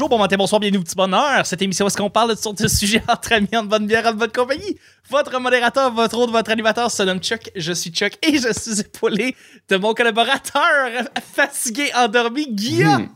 bonjour, 0.00 0.08
bon 0.16 0.18
matin, 0.18 0.36
bonsoir, 0.38 0.60
bienvenue 0.60 0.78
au 0.78 0.82
petit 0.82 0.96
bonheur. 0.96 1.44
Cette 1.44 1.60
émission, 1.60 1.86
est-ce 1.86 1.98
qu'on 1.98 2.08
parle 2.08 2.30
de 2.30 2.34
sortes 2.34 2.62
de 2.62 2.68
sujets 2.68 3.02
entre 3.06 3.34
amis, 3.34 3.54
en 3.54 3.64
bonne 3.64 3.86
bière, 3.86 4.06
en 4.06 4.14
bonne 4.14 4.32
compagnie? 4.32 4.78
Votre 5.10 5.38
modérateur, 5.38 5.92
votre 5.92 6.16
autre, 6.16 6.32
votre 6.32 6.50
animateur 6.50 6.90
se 6.90 7.02
nomme 7.02 7.18
Chuck. 7.18 7.50
Je 7.54 7.70
suis 7.74 7.90
Chuck 7.90 8.12
et 8.26 8.38
je 8.38 8.50
suis 8.50 8.80
épaulé 8.80 9.36
de 9.68 9.76
mon 9.76 9.92
collaborateur 9.92 10.88
fatigué, 11.34 11.90
endormi, 11.94 12.46
Guillaume. 12.50 13.08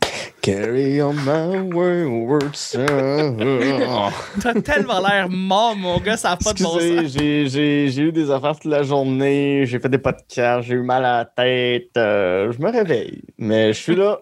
Carry 0.43 1.01
on 1.01 1.13
my 1.13 1.57
wayward 1.73 2.55
son. 2.55 2.85
T'as 4.43 4.53
tellement 4.61 4.99
l'air 4.99 5.27
mort, 5.27 5.75
mon 5.75 5.97
gars, 5.97 6.17
ça 6.17 6.33
a 6.33 6.37
pas 6.37 6.53
de 6.53 6.61
bon 6.61 6.77
Excusez, 6.77 7.43
sens. 7.47 7.51
j'ai- 7.51 8.01
eu 8.03 8.11
des 8.11 8.29
affaires 8.29 8.59
toute 8.59 8.69
la 8.71 8.83
journée, 8.83 9.63
j'ai 9.65 9.79
fait 9.79 9.89
des 9.89 9.97
podcasts, 9.97 10.67
j'ai 10.67 10.75
eu 10.75 10.83
mal 10.83 11.03
à 11.03 11.17
la 11.17 11.25
tête. 11.25 11.97
euh, 11.97 12.51
je 12.51 12.59
me 12.61 12.71
réveille, 12.71 13.23
mais 13.39 13.73
je 13.73 13.81
suis 13.81 13.95
là, 13.95 14.19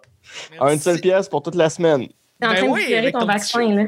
à 0.62 0.72
une 0.72 0.80
seule 0.80 1.02
pièce 1.02 1.28
pour 1.28 1.42
toute 1.44 1.56
la 1.56 1.70
semaine. 1.70 2.08
T'es 2.44 2.48
en 2.48 2.54
Ben 2.54 2.58
train 2.58 2.68
oui, 2.74 3.02
de 3.06 3.10
ton 3.12 3.26
vaccin, 3.26 3.76
là. 3.76 3.84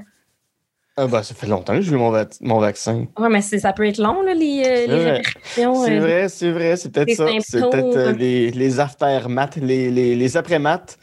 Ah 0.97 1.07
bah, 1.07 1.23
ça 1.23 1.35
fait 1.35 1.47
longtemps 1.47 1.73
que 1.75 1.81
j'ai 1.81 1.91
eu 1.91 1.95
mon, 1.97 2.09
va- 2.09 2.25
mon 2.39 2.59
vaccin. 2.59 3.05
Ouais, 3.19 3.27
mais 3.29 3.41
c'est- 3.41 3.59
ça 3.59 3.73
peut 3.73 3.85
être 3.85 3.97
long, 3.97 4.21
là, 4.21 4.33
les, 4.33 4.63
euh, 4.65 4.87
les 4.87 5.03
vrai. 5.03 5.11
répercussions. 5.17 5.83
C'est 5.83 5.97
euh. 5.97 5.99
vrai, 5.99 6.29
c'est 6.29 6.51
vrai, 6.51 6.77
c'est 6.77 6.89
peut-être 6.89 7.07
les 7.09 7.15
ça. 7.15 7.27
C'est 7.41 7.59
peut-être 7.59 7.97
euh, 7.97 8.11
les, 8.13 8.49
les 8.51 8.79
after-maths, 8.79 9.57
les, 9.57 9.91
les, 9.91 10.15
les 10.15 10.37
après-maths. 10.37 10.97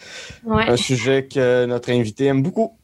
Ouais. 0.45 0.67
Un 0.71 0.79
sujet 0.79 1.27
que 1.27 1.67
notre 1.67 1.91
invité 1.91 2.25
aime 2.25 2.43
beaucoup. 2.43 2.79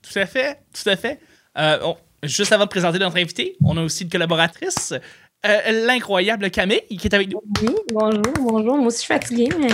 Tout 0.00 0.18
à 0.18 0.24
fait, 0.24 0.58
tout 0.72 0.88
à 0.88 0.96
fait. 0.96 1.20
Euh, 1.58 1.78
on- 1.84 1.96
juste 2.22 2.52
avant 2.52 2.64
de 2.64 2.70
présenter 2.70 2.98
notre 2.98 3.18
invité, 3.18 3.56
on 3.62 3.76
a 3.76 3.82
aussi 3.82 4.04
une 4.04 4.10
collaboratrice, 4.10 4.94
euh, 5.46 5.86
l'incroyable 5.86 6.50
Camille, 6.50 6.82
qui 6.88 7.06
est 7.06 7.14
avec 7.14 7.30
nous. 7.30 7.40
Oui, 7.62 7.74
bonjour, 7.92 8.22
bonjour. 8.40 8.76
Moi 8.76 8.86
aussi, 8.86 8.98
je 8.98 9.02
suis 9.02 9.14
fatiguée, 9.14 9.48
mais 9.58 9.68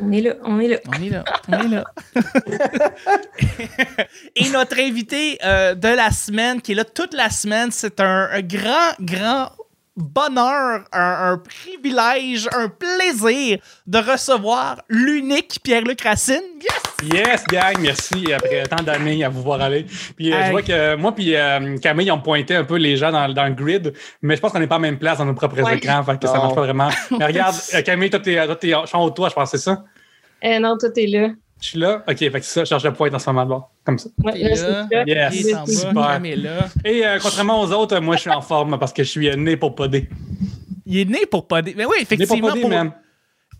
on 0.00 0.12
est 0.12 0.20
là, 0.20 0.34
on 0.44 0.60
est 0.60 0.68
là. 0.68 0.76
On 0.86 1.02
est 1.02 1.08
là, 1.08 1.24
on 1.48 1.52
est 1.58 1.68
là. 1.68 1.84
Et 4.36 4.48
notre 4.50 4.78
invité 4.78 5.38
euh, 5.44 5.74
de 5.74 5.88
la 5.88 6.12
semaine, 6.12 6.62
qui 6.62 6.72
est 6.72 6.74
là 6.76 6.84
toute 6.84 7.14
la 7.14 7.30
semaine, 7.30 7.70
c'est 7.72 8.00
un, 8.00 8.28
un 8.30 8.42
grand, 8.42 8.92
grand 9.00 9.50
bonheur, 9.98 10.84
un, 10.92 11.32
un 11.32 11.38
privilège, 11.38 12.48
un 12.52 12.68
plaisir 12.68 13.58
de 13.86 13.98
recevoir 13.98 14.80
l'unique 14.88 15.58
Pierre-Luc 15.62 16.00
Racine. 16.02 16.40
Yes! 16.60 17.12
Yes, 17.12 17.44
gang, 17.46 17.76
merci. 17.80 18.32
Après 18.32 18.62
tant 18.64 18.82
d'années 18.82 19.22
à 19.24 19.28
vous 19.28 19.42
voir 19.42 19.60
aller. 19.60 19.86
Puis 20.16 20.32
euh, 20.32 20.46
je 20.46 20.50
vois 20.50 20.62
que 20.62 20.96
moi 20.96 21.12
puis 21.14 21.36
euh, 21.36 21.76
Camille, 21.78 22.10
on 22.10 22.20
pointé 22.20 22.56
un 22.56 22.64
peu 22.64 22.76
les 22.76 22.96
gens 22.96 23.12
dans, 23.12 23.32
dans 23.32 23.44
le 23.46 23.54
grid, 23.54 23.92
mais 24.22 24.34
je 24.34 24.40
pense 24.40 24.50
qu'on 24.52 24.58
n'est 24.58 24.66
pas 24.66 24.76
à 24.76 24.78
la 24.78 24.82
même 24.82 24.98
place 24.98 25.18
dans 25.18 25.24
nos 25.24 25.34
propres 25.34 25.62
Ouais. 25.62 25.76
écrans, 25.76 26.02
fait 26.02 26.18
que 26.20 26.26
ça 26.26 26.34
Non. 26.34 26.42
marche 26.42 26.54
pas 26.54 26.62
vraiment. 26.62 26.88
Mais 27.18 27.26
regarde, 27.26 27.54
euh, 27.74 27.82
Camille, 27.82 28.10
toi, 28.10 28.20
t'es, 28.20 28.44
toi, 28.46 28.56
t'es 28.56 28.74
en 28.74 28.84
haut 29.04 29.10
de 29.10 29.14
toi, 29.14 29.28
je 29.28 29.34
pense, 29.34 29.50
c'est 29.50 29.58
ça? 29.58 29.84
Euh, 30.44 30.58
non, 30.58 30.76
toi, 30.78 30.90
t'es 30.90 31.06
là. 31.06 31.28
Je 31.60 31.66
suis 31.70 31.78
là? 31.78 32.04
OK, 32.08 32.16
fait 32.18 32.30
que 32.30 32.40
c'est 32.40 32.52
ça, 32.52 32.64
je 32.64 32.68
cherche 32.68 32.84
le 32.84 32.92
point 32.92 33.10
dans 33.10 33.18
ce 33.18 33.28
moment 33.30 33.44
là 33.44 33.66
comme 33.84 33.98
ça. 33.98 34.08
Ouais, 34.22 34.38
là, 34.38 34.86
là. 34.90 35.04
Yes. 35.06 35.34
Il 35.40 35.48
est 35.48 35.54
en 35.54 35.64
bas, 35.64 35.72
Super. 35.72 35.92
Cam 35.94 36.24
est 36.26 36.36
là. 36.36 36.68
Et 36.84 37.04
euh, 37.06 37.18
contrairement 37.20 37.60
aux 37.62 37.72
autres, 37.72 37.98
moi, 38.00 38.16
je 38.16 38.20
suis 38.22 38.30
en 38.30 38.42
forme 38.42 38.78
parce 38.78 38.92
que 38.92 39.02
je 39.02 39.08
suis 39.08 39.28
euh, 39.28 39.34
né 39.36 39.56
pour 39.56 39.74
poder. 39.74 40.08
Il 40.86 40.98
est 40.98 41.04
né 41.04 41.26
pour 41.26 41.46
pas 41.48 41.60
Mais 41.62 41.72
oui, 41.72 41.76
Né 41.78 41.84
pour 41.86 41.96
effectivement. 41.96 42.48
poder, 42.48 42.60
pour- 42.60 42.70
man. 42.70 42.92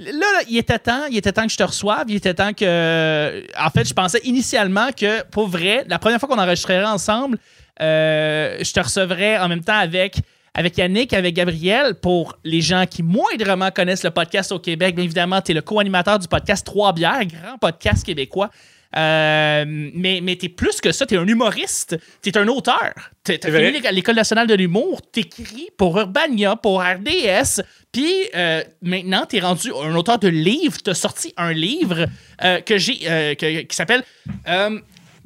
Là, 0.00 0.12
là, 0.12 0.42
il 0.48 0.56
était 0.58 0.78
temps, 0.78 1.06
il 1.10 1.16
était 1.16 1.32
temps 1.32 1.44
que 1.44 1.50
je 1.52 1.56
te 1.56 1.62
reçoive, 1.64 2.04
il 2.08 2.14
était 2.16 2.32
temps 2.34 2.52
que... 2.52 3.42
En 3.60 3.70
fait, 3.70 3.84
je 3.88 3.92
pensais 3.92 4.20
initialement 4.22 4.90
que, 4.96 5.24
pour 5.24 5.48
vrai, 5.48 5.84
la 5.88 5.98
première 5.98 6.20
fois 6.20 6.28
qu'on 6.28 6.38
enregistrerait 6.38 6.84
ensemble, 6.84 7.36
euh, 7.82 8.58
je 8.62 8.72
te 8.72 8.78
recevrais 8.78 9.38
en 9.38 9.48
même 9.48 9.62
temps 9.64 9.76
avec, 9.76 10.18
avec 10.54 10.76
Yannick, 10.78 11.12
avec 11.12 11.34
Gabriel, 11.34 11.94
pour 11.94 12.36
les 12.44 12.60
gens 12.60 12.84
qui 12.86 13.02
moindrement 13.02 13.70
connaissent 13.70 14.04
le 14.04 14.10
podcast 14.10 14.50
au 14.52 14.58
Québec. 14.58 14.94
Bien 14.94 15.04
évidemment, 15.04 15.40
tu 15.40 15.52
es 15.52 15.54
le 15.54 15.62
co-animateur 15.62 16.18
du 16.18 16.28
podcast 16.28 16.64
Trois 16.66 16.92
Bières, 16.92 17.24
grand 17.26 17.58
podcast 17.58 18.04
québécois. 18.04 18.50
Euh, 18.96 19.64
mais 19.66 20.20
mais 20.22 20.34
t'es 20.36 20.48
plus 20.48 20.80
que 20.80 20.92
ça, 20.92 21.04
t'es 21.04 21.18
un 21.18 21.26
humoriste, 21.26 21.98
t'es 22.22 22.38
un 22.38 22.48
auteur. 22.48 22.94
C'est 23.26 23.44
vrai. 23.46 23.70
fini 23.72 23.86
l'École 23.92 24.14
nationale 24.16 24.46
de 24.46 24.54
l'humour, 24.54 25.02
t'écris 25.12 25.68
pour 25.76 25.98
Urbania, 25.98 26.56
pour 26.56 26.80
RDS, 26.82 27.60
puis 27.92 28.10
euh, 28.34 28.62
maintenant 28.80 29.26
t'es 29.26 29.40
rendu 29.40 29.70
un 29.84 29.94
auteur 29.94 30.18
de 30.18 30.28
livres, 30.28 30.78
t'as 30.82 30.94
sorti 30.94 31.34
un 31.36 31.52
livre 31.52 32.06
euh, 32.42 32.60
que 32.62 32.78
j'ai 32.78 32.96
que- 32.96 33.60
qui 33.62 33.76
s'appelle 33.76 34.02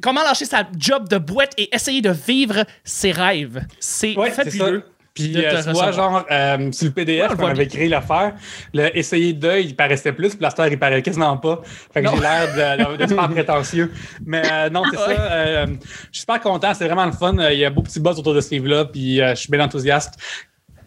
Comment 0.01 0.25
lâcher 0.25 0.47
sa 0.47 0.67
job 0.77 1.09
de 1.09 1.19
boîte 1.19 1.53
et 1.59 1.73
essayer 1.73 2.01
de 2.01 2.11
vivre 2.11 2.65
ses 2.83 3.13
rêves. 3.13 3.65
C'est 3.79 4.17
Ouais, 4.17 4.33
fabuleux. 4.33 4.83
Puis, 5.15 5.29
de 5.33 5.41
euh, 5.41 5.43
tu 5.63 5.71
vois, 5.73 5.87
recevoir. 5.87 5.93
genre, 5.93 6.27
euh, 6.31 6.73
sur 6.73 6.87
le 6.87 6.91
Ouais, 6.91 6.93
on 6.93 6.95
PDF 6.95 7.29
qu'on 7.31 7.35
voit 7.37 7.51
avait 7.51 7.67
créé 7.67 7.89
l'affaire, 7.89 8.35
le 8.73 8.97
essayer 8.97 9.33
d'œil, 9.35 9.67
il 9.67 9.77
paraissait 9.77 10.13
plus, 10.13 10.31
puis 10.31 10.39
la 10.43 10.49
star, 10.51 10.69
il 10.69 10.79
paraît 10.79 11.03
quasiment 11.03 11.37
pas. 11.37 11.61
Fait 11.93 12.03
que 12.03 12.09
j'ai 12.11 12.21
l'air 12.21 12.79
de, 12.79 12.93
de, 12.93 12.97
de 13.03 13.07
super 13.09 13.29
prétentieux. 13.31 13.93
Mais 14.25 14.43
euh, 14.51 14.71
non, 14.71 14.83
c'est 14.91 14.97
Ouais. 14.99 15.15
ça. 15.17 15.21
euh, 15.33 15.67
je 15.67 15.73
suis 16.13 16.21
super 16.21 16.41
content, 16.41 16.73
c'est 16.73 16.87
vraiment 16.87 17.05
le 17.07 17.13
fun. 17.13 17.37
Euh, 17.39 17.53
Il 17.53 17.59
y 17.59 17.65
a 17.65 17.71
beau 17.71 17.83
petit 17.83 18.01
buzz 18.01 18.19
autour 18.19 18.33
de 18.35 18.41
ce 18.41 18.51
livre-là, 18.53 18.87
puis 18.87 19.21
euh, 19.21 19.31
je 19.35 19.41
suis 19.41 19.51
bien 19.51 19.61
enthousiaste. 19.65 20.15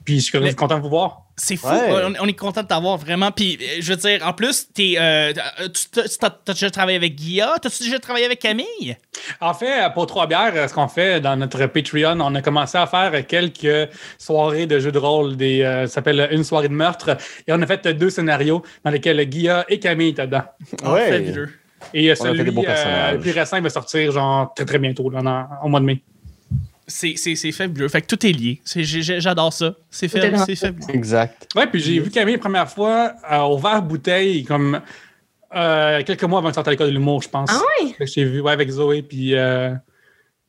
Puis 0.03 0.19
je 0.19 0.25
suis 0.25 0.40
Mais- 0.40 0.53
content 0.53 0.78
de 0.78 0.81
vous 0.84 0.90
voir. 0.90 1.25
C'est 1.38 1.57
fou. 1.57 1.68
Ouais. 1.68 1.91
On, 1.91 2.13
on 2.23 2.28
est 2.28 2.34
content 2.34 2.63
de 2.63 2.68
t'avoir 2.68 2.97
vraiment. 2.97 3.29
Puis, 3.31 3.57
euh, 3.62 3.66
je 3.81 3.91
veux 3.91 3.97
dire, 3.97 4.25
en 4.25 4.31
plus, 4.31 4.68
t'es, 4.73 4.96
euh, 4.97 5.34
euh, 5.59 5.68
tu 5.68 6.53
déjà 6.53 6.72
travaillé 6.72 6.96
avec 6.97 7.16
Guilla? 7.16 7.56
T'as-tu 7.62 7.84
déjà 7.84 8.00
travaillé 8.00 8.25
avec 8.25 8.40
Camille? 8.40 8.96
En 9.41 9.53
fait, 9.53 9.90
pour 9.94 10.06
Trois 10.07 10.28
Bières, 10.28 10.69
ce 10.69 10.74
qu'on 10.74 10.88
fait 10.88 11.19
dans 11.19 11.35
notre 11.35 11.66
Patreon, 11.66 12.19
on 12.22 12.35
a 12.35 12.41
commencé 12.41 12.78
à 12.78 12.88
faire 12.88 13.28
quelques 13.28 13.90
soirées 14.18 14.66
de 14.66 14.79
jeux 14.79 14.94
de 14.94 14.97
rôle, 14.97 15.35
des, 15.35 15.62
euh, 15.62 15.88
ça 15.88 15.95
s'appelle 15.95 16.28
Une 16.31 16.44
soirée 16.45 16.69
de 16.69 16.74
meurtre, 16.74 17.18
et 17.47 17.51
on 17.51 17.62
a 17.62 17.68
fait 17.68 17.85
deux 17.88 18.09
scénarios 18.09 18.63
dans 18.85 18.91
lesquels 18.91 19.22
Guilla 19.28 19.66
et 19.68 19.79
Camille 19.79 20.09
étaient 20.09 20.28
dedans. 20.28 20.44
Ah, 20.84 20.94
Ouais. 20.94 21.34
Et 21.94 22.09
On 22.09 22.13
a 22.13 22.16
fait 22.16 22.22
celui 22.24 22.44
des 22.45 22.51
beaux 22.51 22.63
euh, 22.68 23.12
le 23.12 23.19
plus 23.19 23.31
récent 23.31 23.57
il 23.57 23.63
va 23.63 23.69
sortir 23.69 24.12
genre 24.12 24.53
très 24.56 24.66
très 24.66 24.79
bientôt, 24.79 25.09
là, 25.09 25.22
dans- 25.22 25.47
au 25.63 25.68
mois 25.68 25.81
de 25.81 25.85
mai. 25.85 26.01
C'est, 26.88 27.16
c'est, 27.18 27.35
c'est 27.35 27.51
fabuleux. 27.51 27.88
Fait 27.88 28.01
que 28.01 28.07
tout 28.07 28.25
est 28.25 28.31
lié. 28.31 28.62
J'adore 28.66 29.51
ça. 29.53 29.75
C'est, 29.90 30.07
fabuleux. 30.07 30.38
Exact. 30.90 31.47
Ouais, 31.56 31.68
puis 31.68 31.79
j'ai 31.81 32.00
vu 32.00 32.09
Camille 32.12 32.35
la 32.35 32.40
première 32.40 32.69
fois 32.69 33.13
euh, 33.31 33.40
au 33.40 33.57
verre 33.57 33.81
bouteille, 33.81 34.44
comme 34.44 34.79
euh, 35.56 36.03
quelques 36.03 36.24
mois 36.24 36.40
avant 36.40 36.50
que 36.50 36.56
sorte 36.56 36.68
à 36.68 36.72
l'école 36.72 36.88
de 36.88 36.94
l'humour, 36.94 37.22
je 37.24 37.29
pense. 37.29 37.50
Ah 37.51 37.62
que 37.97 38.06
j'ai 38.06 38.25
vu 38.25 38.41
ouais, 38.41 38.51
avec 38.51 38.69
Zoé, 38.69 39.01
puis 39.01 39.35
euh, 39.35 39.74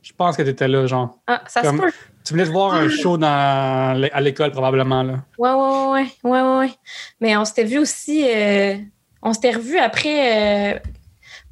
je 0.02 0.12
pense 0.12 0.36
que 0.36 0.42
tu 0.42 0.48
étais 0.50 0.68
là, 0.68 0.86
genre. 0.86 1.18
Ah, 1.26 1.42
ça 1.46 1.62
Comme- 1.62 1.78
se 1.78 1.82
peut. 1.82 1.92
Tu 2.24 2.32
venais 2.32 2.44
de 2.44 2.50
voir 2.50 2.74
un 2.74 2.88
show 2.88 3.16
dans, 3.16 3.96
l'é- 3.96 4.10
à 4.10 4.20
l'école, 4.20 4.50
probablement, 4.50 5.04
là. 5.04 5.24
Ouais, 5.38 5.50
ouais, 5.52 5.54
ouais, 5.54 5.90
ouais, 5.92 6.08
ouais, 6.24 6.42
ouais, 6.42 6.58
ouais. 6.58 6.70
Mais 7.20 7.36
on 7.36 7.44
s'était 7.44 7.62
vu 7.62 7.78
aussi, 7.78 8.26
euh, 8.28 8.74
on 9.22 9.32
s'était 9.32 9.52
revu 9.52 9.78
après, 9.78 10.74
euh, 10.74 10.78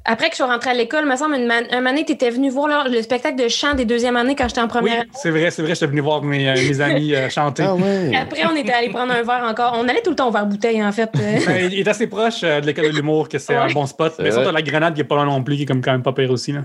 après 0.05 0.27
que 0.29 0.31
je 0.33 0.35
suis 0.35 0.43
rentrée 0.43 0.69
à 0.69 0.73
l'école. 0.73 1.05
me 1.05 1.15
semble, 1.15 1.35
une, 1.35 1.47
man- 1.47 1.65
un 1.71 1.85
année, 1.85 2.05
tu 2.05 2.13
étais 2.13 2.29
venu 2.29 2.49
voir 2.49 2.67
le, 2.85 2.91
le 2.95 3.01
spectacle 3.01 3.35
de 3.41 3.47
chant 3.47 3.73
des 3.73 3.85
deuxième 3.85 4.15
année 4.15 4.35
quand 4.35 4.47
j'étais 4.47 4.61
en 4.61 4.65
Oui, 4.65 4.69
première. 4.69 5.03
c'est 5.13 5.31
vrai, 5.31 5.51
c'est 5.51 5.61
vrai, 5.61 5.73
j'étais 5.73 5.87
venu 5.87 6.01
voir 6.01 6.21
mes, 6.23 6.47
euh, 6.49 6.53
mes 6.55 6.79
amis 6.81 7.13
euh, 7.15 7.29
chanter. 7.29 7.63
Ah 7.67 7.75
ouais. 7.75 8.15
Après, 8.15 8.45
on 8.45 8.55
était 8.55 8.71
allé 8.73 8.89
prendre 8.89 9.11
un 9.13 9.23
verre 9.23 9.43
encore. 9.49 9.73
On 9.77 9.87
allait 9.87 10.01
tout 10.01 10.11
le 10.11 10.15
temps 10.15 10.27
au 10.29 10.31
verre 10.31 10.45
bouteille, 10.45 10.83
en 10.83 10.91
fait. 10.91 11.09
Ben, 11.13 11.69
il 11.71 11.79
est 11.79 11.87
assez 11.87 12.07
proche 12.07 12.41
euh, 12.43 12.61
de 12.61 12.65
l'école 12.67 12.91
de 12.91 12.95
l'humour, 12.95 13.27
que 13.29 13.39
c'est 13.39 13.55
un 13.55 13.67
bon 13.67 13.85
spot. 13.85 14.13
Mais 14.19 14.29
t'as 14.29 14.51
la 14.51 14.61
grenade 14.61 14.93
qui 14.93 15.01
est 15.01 15.05
pas 15.05 15.15
loin 15.15 15.25
non 15.25 15.43
plus, 15.43 15.55
qui 15.57 15.63
est 15.63 15.65
comme 15.65 15.81
quand 15.81 15.91
même 15.91 16.03
pas 16.03 16.13
pire 16.13 16.31
aussi. 16.31 16.51
Là. 16.53 16.61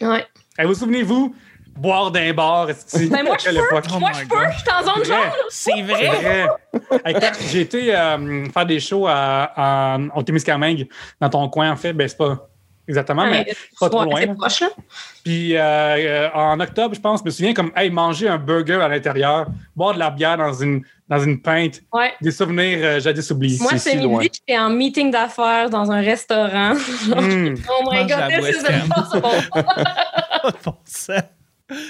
Ouais. 0.00 0.24
Vous 0.64 0.74
souvenez-vous, 0.74 1.34
boire 1.76 2.10
d'un 2.10 2.32
bar, 2.32 2.66
Ben, 2.66 2.74
moi, 3.24 3.36
je 3.38 3.50
peux. 3.50 3.56
Oh 3.94 3.98
Moi, 4.00 4.10
my 4.10 4.18
je 4.20 4.26
peux. 4.28 4.36
Je 4.52 4.58
suis 4.58 4.70
en 4.70 4.82
zone 4.94 5.04
jaune. 5.04 5.16
C'est 5.48 5.70
C'est 5.76 5.82
vrai. 5.82 6.06
vrai. 6.08 6.46
Hey, 7.04 7.14
quand 7.14 7.30
J'ai 7.50 7.60
été 7.60 7.94
euh, 7.94 8.44
faire 8.52 8.66
des 8.66 8.80
shows 8.80 9.06
à, 9.06 9.52
à, 9.94 9.98
au 10.16 10.22
Témiscamingue, 10.22 10.88
dans 11.20 11.28
ton 11.30 11.48
coin, 11.48 11.70
en 11.70 11.76
fait. 11.76 11.92
Ben, 11.92 12.08
c'est 12.08 12.16
pas 12.18 12.49
exactement, 12.90 13.26
mais 13.26 13.46
pas 13.78 13.88
trop 13.88 14.04
loin. 14.04 14.20
c'est 14.20 14.26
là. 14.26 14.34
proche, 14.34 14.60
là. 14.60 14.68
Puis 15.24 15.56
euh, 15.56 15.60
euh, 15.60 16.28
en 16.34 16.60
octobre, 16.60 16.94
je 16.94 17.00
pense, 17.00 17.20
je 17.20 17.24
me 17.24 17.30
souviens 17.30 17.54
comme 17.54 17.70
hey, 17.76 17.90
manger 17.90 18.28
un 18.28 18.38
burger 18.38 18.80
à 18.82 18.88
l'intérieur, 18.88 19.46
boire 19.74 19.94
de 19.94 19.98
la 19.98 20.10
bière 20.10 20.36
dans 20.36 20.52
une, 20.52 20.82
dans 21.08 21.18
une 21.20 21.40
pinte, 21.40 21.80
Ouais. 21.92 22.12
des 22.20 22.30
souvenirs 22.30 22.78
euh, 22.82 23.00
jadis 23.00 23.30
oubliés. 23.30 23.58
Moi, 23.60 23.70
C'est 23.72 23.78
c'est 23.78 23.90
si 24.00 24.06
midi, 24.06 24.30
j'étais 24.34 24.58
en 24.58 24.70
meeting 24.70 25.10
d'affaires 25.10 25.70
dans 25.70 25.90
un 25.90 26.00
restaurant. 26.00 26.74
Hmm. 27.06 27.54
oh 27.68 27.90
my 27.90 28.06
god, 28.06 28.30
bon 30.64 30.74
sens. 30.84 31.10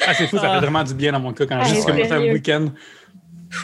Ah, 0.07 0.15
c'est 0.15 0.27
fou, 0.27 0.37
ça 0.39 0.51
Ah. 0.51 0.55
fait 0.55 0.61
vraiment 0.61 0.85
du 0.85 0.95
bien 0.95 1.13
dans 1.13 1.21
mon 1.21 1.33
cas 1.33 1.47
quand 1.47 1.59
Ah, 1.61 1.65
juste 1.65 1.87
comme 1.87 1.97
ouais. 1.97 2.09
ça 2.09 2.17
un 2.17 2.21
week-end. 2.33 2.67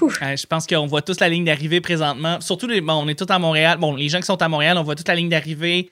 Euh, 0.02 0.36
je 0.36 0.46
pense 0.46 0.66
qu'on 0.66 0.86
voit 0.86 1.02
tous 1.02 1.20
la 1.20 1.28
ligne 1.28 1.44
d'arrivée 1.44 1.80
présentement. 1.80 2.40
Surtout, 2.40 2.66
les, 2.66 2.80
bon, 2.80 2.94
on 2.94 3.08
est 3.08 3.14
tous 3.18 3.32
à 3.32 3.38
Montréal. 3.38 3.78
Bon, 3.78 3.94
les 3.94 4.08
gens 4.08 4.18
qui 4.18 4.26
sont 4.26 4.40
à 4.42 4.48
Montréal, 4.48 4.76
on 4.78 4.82
voit 4.82 4.94
toute 4.96 5.06
la 5.08 5.14
ligne 5.14 5.28
d'arrivée 5.28 5.90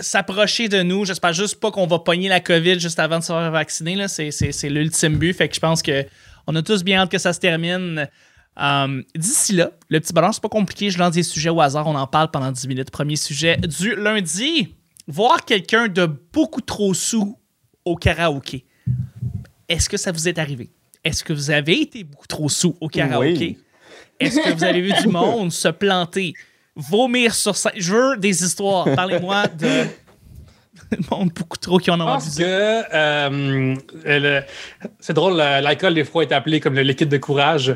s'approcher 0.00 0.68
de 0.68 0.82
nous. 0.82 1.04
J'espère 1.04 1.32
juste 1.32 1.60
pas 1.60 1.70
qu'on 1.70 1.86
va 1.86 1.98
pogner 1.98 2.28
la 2.28 2.40
COVID 2.40 2.80
juste 2.80 2.98
avant 2.98 3.18
de 3.18 3.24
se 3.24 3.28
faire 3.32 3.50
vacciner. 3.50 3.94
là. 3.94 4.08
C'est, 4.08 4.30
l'ultime 4.68 5.16
but. 5.16 5.32
Fait 5.32 5.48
que 5.48 5.54
je 5.54 5.60
pense 5.60 5.82
que 5.82 6.04
on 6.46 6.54
a 6.56 6.62
tous 6.62 6.82
bien 6.82 7.00
hâte 7.00 7.10
que 7.10 7.18
ça 7.18 7.32
se 7.32 7.40
termine. 7.40 8.08
Um, 8.56 9.04
D'ici 9.14 9.52
là, 9.52 9.70
le 9.88 10.00
petit 10.00 10.12
ballon, 10.12 10.32
c'est 10.32 10.42
pas 10.42 10.48
compliqué. 10.48 10.90
Je 10.90 10.98
lance 10.98 11.12
des 11.12 11.22
sujets 11.22 11.50
au 11.50 11.60
hasard. 11.60 11.86
On 11.86 11.94
en 11.94 12.06
parle 12.06 12.30
pendant 12.30 12.50
10 12.50 12.66
minutes. 12.68 12.90
Premier 12.90 13.16
sujet 13.16 13.56
du 13.56 13.94
lundi. 13.94 14.74
Voir 15.06 15.44
quelqu'un 15.44 15.88
de 15.88 16.06
beaucoup 16.06 16.60
trop 16.60 16.92
sous 16.92 17.38
au 17.84 17.96
karaoké. 17.96 18.66
Est-ce 19.68 19.88
que 19.88 19.96
ça 19.96 20.12
vous 20.12 20.28
est 20.28 20.38
arrivé? 20.38 20.70
Est-ce 21.04 21.22
que 21.22 21.32
vous 21.32 21.50
avez 21.50 21.80
été 21.80 22.04
beaucoup 22.04 22.26
trop 22.26 22.48
sous 22.48 22.76
au 22.80 22.88
karaoké? 22.88 23.38
Oui. 23.38 23.58
Est-ce 24.20 24.40
que 24.40 24.52
vous 24.52 24.64
avez 24.64 24.80
vu 24.80 24.92
du 25.02 25.08
monde 25.12 25.52
se 25.52 25.68
planter, 25.68 26.34
vomir 26.78 27.34
sur 27.34 27.56
scène? 27.56 27.72
Je 27.76 27.92
veux 27.92 28.16
des 28.16 28.42
histoires. 28.44 28.86
Parlez-moi 28.94 29.46
de. 29.48 29.86
le 30.96 30.98
monde 31.10 31.30
beaucoup 31.34 31.56
trop 31.58 31.78
qui 31.78 31.90
en 31.90 32.00
ont 32.00 32.18
que 32.18 32.82
euh, 32.94 33.74
c'est 35.00 35.12
drôle, 35.12 35.36
l'alcool 35.36 35.94
des 35.94 36.04
fois 36.04 36.22
est 36.22 36.32
appelé 36.32 36.60
comme 36.60 36.74
le 36.74 36.82
liquide 36.82 37.08
de 37.08 37.18
courage. 37.18 37.74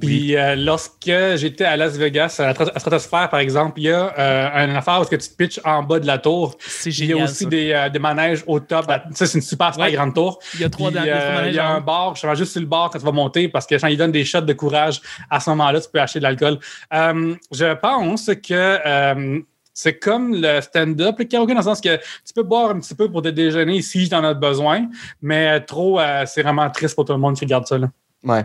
Puis 0.00 0.36
euh, 0.36 0.54
lorsque 0.56 1.10
j'étais 1.36 1.64
à 1.64 1.76
Las 1.76 1.96
Vegas, 1.96 2.36
à 2.38 2.46
la 2.46 2.54
Stratosphère 2.54 3.28
par 3.30 3.40
exemple, 3.40 3.80
il 3.80 3.84
y 3.84 3.90
a 3.90 4.14
euh, 4.18 4.64
une 4.66 4.76
affaire 4.76 4.98
où 4.98 5.02
est-ce 5.02 5.10
que 5.10 5.16
tu 5.16 5.28
te 5.28 5.36
pitches 5.36 5.60
en 5.64 5.82
bas 5.82 5.98
de 6.00 6.06
la 6.06 6.18
tour. 6.18 6.56
C'est 6.60 6.90
Il 6.90 7.00
y 7.00 7.02
a 7.04 7.06
génial. 7.08 7.24
aussi 7.28 7.46
des, 7.46 7.72
euh, 7.72 7.88
des 7.88 7.98
manèges 7.98 8.42
au 8.46 8.60
top. 8.60 8.86
Ça, 9.12 9.26
c'est 9.26 9.34
une 9.38 9.42
super, 9.42 9.72
super 9.72 9.86
Ouais. 9.86 9.92
grande 9.92 10.14
tour. 10.14 10.38
Il 10.54 10.60
y 10.60 10.64
a 10.64 10.70
trois 10.70 10.90
Puis, 10.90 10.98
euh, 11.00 11.34
manèges 11.34 11.52
il 11.54 11.56
y 11.56 11.58
a 11.58 11.68
un 11.68 11.80
bar, 11.80 12.16
je 12.16 12.26
vais 12.26 12.36
juste 12.36 12.52
sur 12.52 12.60
le 12.60 12.66
bar 12.66 12.90
quand 12.90 12.98
tu 12.98 13.04
vas 13.04 13.12
monter 13.12 13.48
parce 13.48 13.66
que 13.66 13.74
quand 13.74 13.88
ils 13.88 13.96
donnent 13.98 14.12
des 14.12 14.24
shots 14.24 14.40
de 14.40 14.52
courage, 14.52 15.00
à 15.30 15.40
ce 15.40 15.50
moment-là, 15.50 15.80
tu 15.80 15.88
peux 15.92 16.00
acheter 16.00 16.18
de 16.18 16.24
l'alcool. 16.24 16.58
Euh, 16.92 17.34
je 17.52 17.74
pense 17.74 18.26
que 18.26 18.78
euh, 18.86 19.40
c'est 19.74 19.98
comme 19.98 20.40
le 20.40 20.60
stand-up, 20.60 21.16
le 21.18 21.24
karaoké, 21.24 21.52
dans 21.52 21.60
le 21.60 21.64
sens 21.64 21.80
que 21.80 21.96
tu 21.96 22.32
peux 22.34 22.44
boire 22.44 22.70
un 22.70 22.80
petit 22.80 22.94
peu 22.94 23.10
pour 23.10 23.20
te 23.22 23.28
déjeuner 23.28 23.82
si 23.82 24.08
tu 24.08 24.14
en 24.14 24.24
as 24.24 24.34
besoin, 24.34 24.88
mais 25.20 25.60
trop, 25.60 26.00
euh, 26.00 26.24
c'est 26.26 26.42
vraiment 26.42 26.70
triste 26.70 26.94
pour 26.94 27.04
tout 27.04 27.12
le 27.12 27.18
monde 27.18 27.36
qui 27.36 27.44
regarde 27.44 27.66
ça. 27.66 27.76
Là. 27.76 27.90
Ouais. 28.24 28.44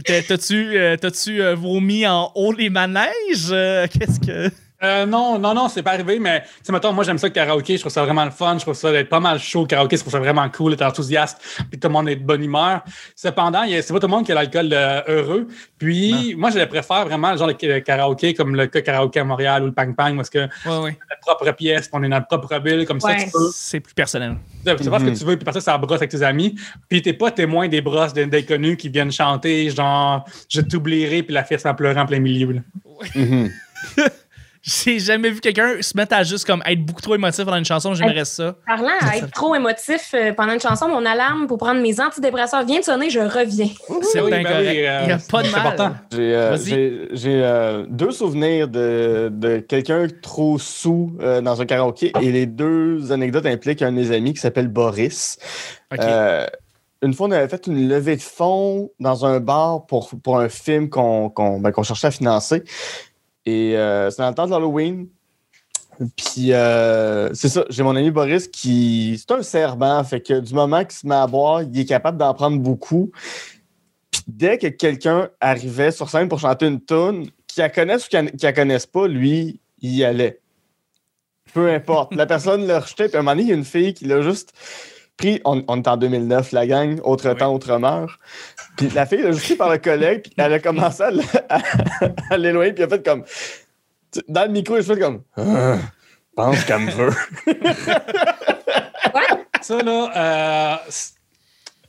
T'as-tu 0.04 0.78
euh, 0.78 0.96
t'as-tu, 0.96 1.42
euh, 1.42 1.54
vomi 1.54 2.06
en 2.06 2.32
haut 2.34 2.54
des 2.54 2.70
manèges? 2.70 3.50
Euh, 3.50 3.86
Qu'est-ce 3.92 4.20
que. 4.20 4.50
Euh, 4.86 5.04
non, 5.06 5.38
non, 5.38 5.52
non, 5.52 5.68
c'est 5.68 5.82
pas 5.82 5.92
arrivé, 5.92 6.18
mais 6.20 6.42
tu 6.42 6.46
sais, 6.62 6.72
mettons, 6.72 6.92
moi 6.92 7.02
j'aime 7.02 7.18
ça 7.18 7.26
le 7.26 7.32
karaoké, 7.32 7.74
je 7.74 7.80
trouve 7.80 7.92
ça 7.92 8.04
vraiment 8.04 8.24
le 8.24 8.30
fun, 8.30 8.54
je 8.56 8.62
trouve 8.62 8.74
ça 8.74 8.92
d'être 8.92 9.08
pas 9.08 9.18
mal 9.20 9.38
chaud 9.40 9.62
le 9.62 9.66
karaoké, 9.66 9.96
je 9.96 10.02
trouve 10.02 10.12
ça 10.12 10.20
vraiment 10.20 10.48
cool, 10.50 10.70
d'être 10.76 10.82
enthousiaste, 10.86 11.38
puis 11.70 11.80
tout 11.80 11.88
le 11.88 11.92
monde 11.92 12.08
est 12.08 12.16
de 12.16 12.24
bonne 12.24 12.44
humeur. 12.44 12.82
Cependant, 13.16 13.64
c'est 13.66 13.92
pas 13.92 13.98
tout 13.98 14.06
le 14.06 14.12
monde 14.12 14.24
qui 14.24 14.32
a 14.32 14.36
l'alcool 14.36 14.68
euh, 14.72 15.02
heureux. 15.08 15.48
Puis 15.78 16.34
moi, 16.36 16.50
je 16.50 16.58
le 16.58 16.66
préfère 16.66 17.04
vraiment 17.06 17.32
le 17.32 17.38
genre 17.38 17.48
de 17.48 17.78
karaoké 17.80 18.32
comme 18.34 18.54
le 18.54 18.66
karaoké 18.66 19.20
à 19.20 19.24
Montréal 19.24 19.62
ou 19.62 19.66
le 19.66 19.72
Pang 19.72 19.94
Pang, 19.94 20.14
parce 20.16 20.30
que 20.30 20.38
Ouais, 20.66 20.78
ouais. 20.84 20.98
notre 21.10 21.20
propre 21.26 21.50
pièce, 21.52 21.88
puis 21.88 21.90
on 21.94 22.02
est 22.02 22.08
notre 22.08 22.28
propre 22.28 22.58
ville, 22.60 22.86
comme 22.86 23.00
ça, 23.00 23.08
tu 23.24 23.30
peux. 23.32 23.50
C'est 23.52 23.80
plus 23.80 23.94
personnel. 23.94 24.36
Tu 24.64 24.84
sais 24.84 24.90
pas 24.90 24.98
ce 25.00 25.04
que 25.04 25.10
tu 25.18 25.24
veux, 25.24 25.36
puis 25.36 25.44
passer 25.44 25.60
ça 25.60 25.76
brosse 25.78 25.98
avec 25.98 26.10
tes 26.10 26.22
amis. 26.22 26.54
Puis 26.88 27.02
t'es 27.02 27.12
pas 27.12 27.30
témoin 27.30 27.66
des 27.68 27.80
brosses 27.80 28.12
d'un- 28.12 28.26
d'inconnus 28.28 28.76
qui 28.76 28.88
viennent 28.88 29.12
chanter, 29.12 29.70
genre, 29.70 30.24
je 30.48 30.60
t'oublierai, 30.60 31.22
puis 31.22 31.34
la 31.34 31.42
fille 31.44 31.56
en 31.64 31.74
pleurant 31.74 32.02
en 32.02 32.06
plein 32.06 32.20
milieu. 32.20 32.52
là. 32.52 32.60
Mhm. 33.14 33.50
J'ai 34.68 34.98
jamais 34.98 35.30
vu 35.30 35.40
quelqu'un 35.40 35.80
se 35.80 35.96
mettre 35.96 36.16
à 36.16 36.24
juste 36.24 36.44
comme 36.44 36.60
être 36.66 36.84
beaucoup 36.84 37.00
trop 37.00 37.14
émotif 37.14 37.44
pendant 37.44 37.56
une 37.58 37.64
chanson. 37.64 37.94
J'aimerais 37.94 38.24
ça. 38.24 38.56
Parlant 38.66 38.88
à 39.00 39.16
être 39.18 39.30
trop 39.30 39.54
émotif 39.54 40.12
euh, 40.14 40.32
pendant 40.32 40.54
une 40.54 40.60
chanson, 40.60 40.88
mon 40.88 41.06
alarme 41.06 41.46
pour 41.46 41.56
prendre 41.58 41.80
mes 41.80 42.00
antidépresseurs 42.00 42.64
vient 42.64 42.80
de 42.80 42.84
sonner, 42.84 43.08
je 43.08 43.20
reviens. 43.20 43.68
C'est 44.02 44.20
oui, 44.20 44.30
bien 44.32 44.42
ben 44.42 44.48
correct. 44.48 44.68
euh, 44.68 44.98
Il 45.02 45.06
n'y 45.06 45.12
a 45.12 45.18
pas 45.18 45.42
de 45.42 45.46
c'est 45.46 45.52
mal. 45.52 45.66
important. 45.68 45.94
J'ai 46.12 46.34
euh, 46.34 46.50
Vas-y. 46.50 46.64
j'ai- 46.64 47.08
j'ai, 47.12 47.40
euh, 47.44 47.86
deux 47.88 48.10
souvenirs 48.10 48.66
de, 48.66 49.28
de 49.32 49.58
quelqu'un 49.58 50.08
trop 50.20 50.58
sous 50.58 51.16
euh, 51.20 51.40
dans 51.40 51.60
un 51.60 51.64
karaoké 51.64 52.10
et 52.20 52.32
les 52.32 52.46
deux 52.46 53.12
anecdotes 53.12 53.46
impliquent 53.46 53.82
un 53.82 53.92
de 53.92 53.96
mes 53.98 54.10
amis 54.10 54.34
qui 54.34 54.40
s'appelle 54.40 54.66
Boris. 54.66 55.38
Euh, 55.96 56.44
une 57.02 57.14
fois, 57.14 57.28
on 57.28 57.30
avait 57.30 57.46
fait 57.48 57.68
une 57.68 57.88
levée 57.88 58.16
de 58.16 58.22
fonds 58.22 58.90
dans 58.98 59.24
un 59.26 59.38
bar 59.38 59.86
pour, 59.86 60.10
pour 60.24 60.40
un 60.40 60.48
film 60.48 60.88
qu'on 60.88 61.28
qu'on 61.30 61.60
ben, 61.60 61.70
qu'on 61.70 61.84
cherchait 61.84 62.08
à 62.08 62.10
financer. 62.10 62.64
Et 63.46 63.76
euh, 63.76 64.10
c'est 64.10 64.20
dans 64.20 64.28
le 64.28 64.34
temps 64.34 64.46
de 64.46 64.50
l'Halloween. 64.50 65.08
Puis 66.16 66.52
euh, 66.52 67.32
c'est 67.32 67.48
ça, 67.48 67.64
j'ai 67.70 67.82
mon 67.82 67.96
ami 67.96 68.10
Boris 68.10 68.48
qui. 68.48 69.16
C'est 69.18 69.32
un 69.32 69.42
serment, 69.42 70.04
fait 70.04 70.20
que 70.20 70.40
du 70.40 70.52
moment 70.52 70.84
qu'il 70.84 70.92
se 70.92 71.06
met 71.06 71.14
à 71.14 71.26
boire, 71.26 71.62
il 71.62 71.78
est 71.78 71.86
capable 71.86 72.18
d'en 72.18 72.34
prendre 72.34 72.58
beaucoup. 72.58 73.10
Puis 74.10 74.22
dès 74.26 74.58
que 74.58 74.66
quelqu'un 74.66 75.30
arrivait 75.40 75.92
sur 75.92 76.10
scène 76.10 76.28
pour 76.28 76.40
chanter 76.40 76.66
une 76.66 76.84
tune, 76.84 77.30
qu'il 77.46 77.62
la 77.62 77.70
connaisse 77.70 78.06
ou 78.06 78.08
qu'il 78.08 78.30
la 78.42 78.52
connaisse 78.52 78.84
pas, 78.84 79.08
lui, 79.08 79.60
il 79.80 79.94
y 79.94 80.04
allait. 80.04 80.40
Peu 81.54 81.72
importe. 81.72 82.14
La 82.14 82.26
personne 82.26 82.66
le 82.66 82.76
rejetait. 82.76 83.08
Puis 83.08 83.16
à 83.16 83.20
un 83.20 83.22
moment 83.22 83.32
donné, 83.32 83.44
il 83.44 83.48
y 83.48 83.52
a 83.52 83.56
une 83.56 83.64
fille 83.64 83.94
qui 83.94 84.04
l'a 84.04 84.20
juste 84.20 84.52
pris. 85.16 85.40
On, 85.44 85.62
on 85.68 85.76
est 85.78 85.88
en 85.88 85.96
2009, 85.96 86.52
la 86.52 86.66
gang, 86.66 87.00
autre 87.04 87.28
Oui. 87.30 87.36
temps, 87.36 87.54
autre 87.54 87.76
meurt. 87.78 88.10
Puis 88.76 88.88
la 88.90 89.06
fille 89.06 89.22
juste 89.22 89.44
pris 89.44 89.56
par 89.56 89.70
le 89.70 89.78
collègue, 89.78 90.22
puis 90.22 90.32
elle 90.36 90.52
a 90.52 90.58
commencé 90.58 91.02
à, 91.02 91.08
l- 91.08 91.20
à- 91.48 91.60
à 92.30 92.36
l'éloigner, 92.36 92.72
puis 92.72 92.82
elle 92.84 92.92
a 92.92 92.96
fait 92.96 93.04
comme. 93.04 93.24
Dans 94.28 94.42
le 94.44 94.50
micro, 94.52 94.76
elle 94.76 94.82
a 94.82 94.84
fait 94.84 94.98
comme. 95.00 95.22
Ah, 95.36 95.76
pense 96.34 96.64
qu'elle 96.64 96.80
me 96.80 96.90
veut. 96.90 97.12
Ça, 99.62 99.78
là, 99.82 100.10
euh, 100.16 100.76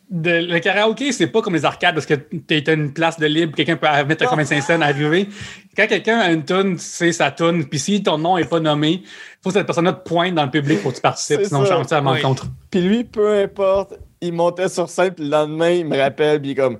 de- 0.09 0.45
le 0.53 0.59
karaoké, 0.59 1.11
c'est 1.11 1.27
pas 1.27 1.41
comme 1.41 1.53
les 1.53 1.65
arcades 1.65 1.93
parce 1.93 2.05
que 2.05 2.13
tu 2.13 2.63
as 2.65 2.73
une 2.73 2.93
place 2.93 3.19
de 3.19 3.25
libre, 3.25 3.55
quelqu'un 3.55 3.75
peut 3.75 3.87
mettre 4.05 4.21
85 4.23 4.61
cents 4.61 4.81
à 4.81 4.85
arriver. 4.85 5.27
Quand 5.75 5.87
quelqu'un 5.87 6.19
a 6.19 6.31
une 6.31 6.45
tune, 6.45 6.77
c'est 6.77 7.11
sa 7.11 7.31
tune, 7.31 7.65
puis 7.65 7.77
si 7.79 8.01
ton 8.03 8.17
nom 8.17 8.37
n'est 8.37 8.45
pas 8.45 8.59
nommé, 8.59 9.01
il 9.03 9.07
faut 9.43 9.49
que 9.49 9.53
cette 9.53 9.65
personne-là 9.65 9.93
te 9.93 10.07
pointe 10.07 10.33
dans 10.35 10.45
le 10.45 10.51
public 10.51 10.81
pour 10.81 10.91
que 10.91 10.95
tu 10.97 11.01
participes, 11.01 11.43
sinon 11.43 11.65
ça. 11.65 11.71
je 11.71 11.77
chante 11.79 11.91
à 11.93 11.99
Oui. 12.01 12.05
l'encontre. 12.21 12.47
Puis 12.71 12.81
lui, 12.81 13.03
peu 13.03 13.41
importe, 13.41 13.95
il 14.21 14.33
montait 14.33 14.69
sur 14.69 14.89
scène, 14.89 15.11
puis 15.13 15.25
le 15.25 15.31
lendemain, 15.31 15.69
il 15.71 15.85
me 15.85 15.97
rappelle, 15.97 16.39
puis 16.41 16.49
il 16.49 16.53
est 16.53 16.55
comme 16.55 16.77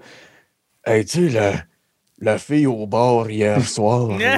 Hey, 0.86 1.04
tu 1.04 1.30
sais, 1.30 1.54
la, 2.20 2.38
fille 2.38 2.68
au 2.68 2.88
bar 2.88 3.30
hier 3.30 3.62
soir, 3.68 4.10
là, 4.18 4.38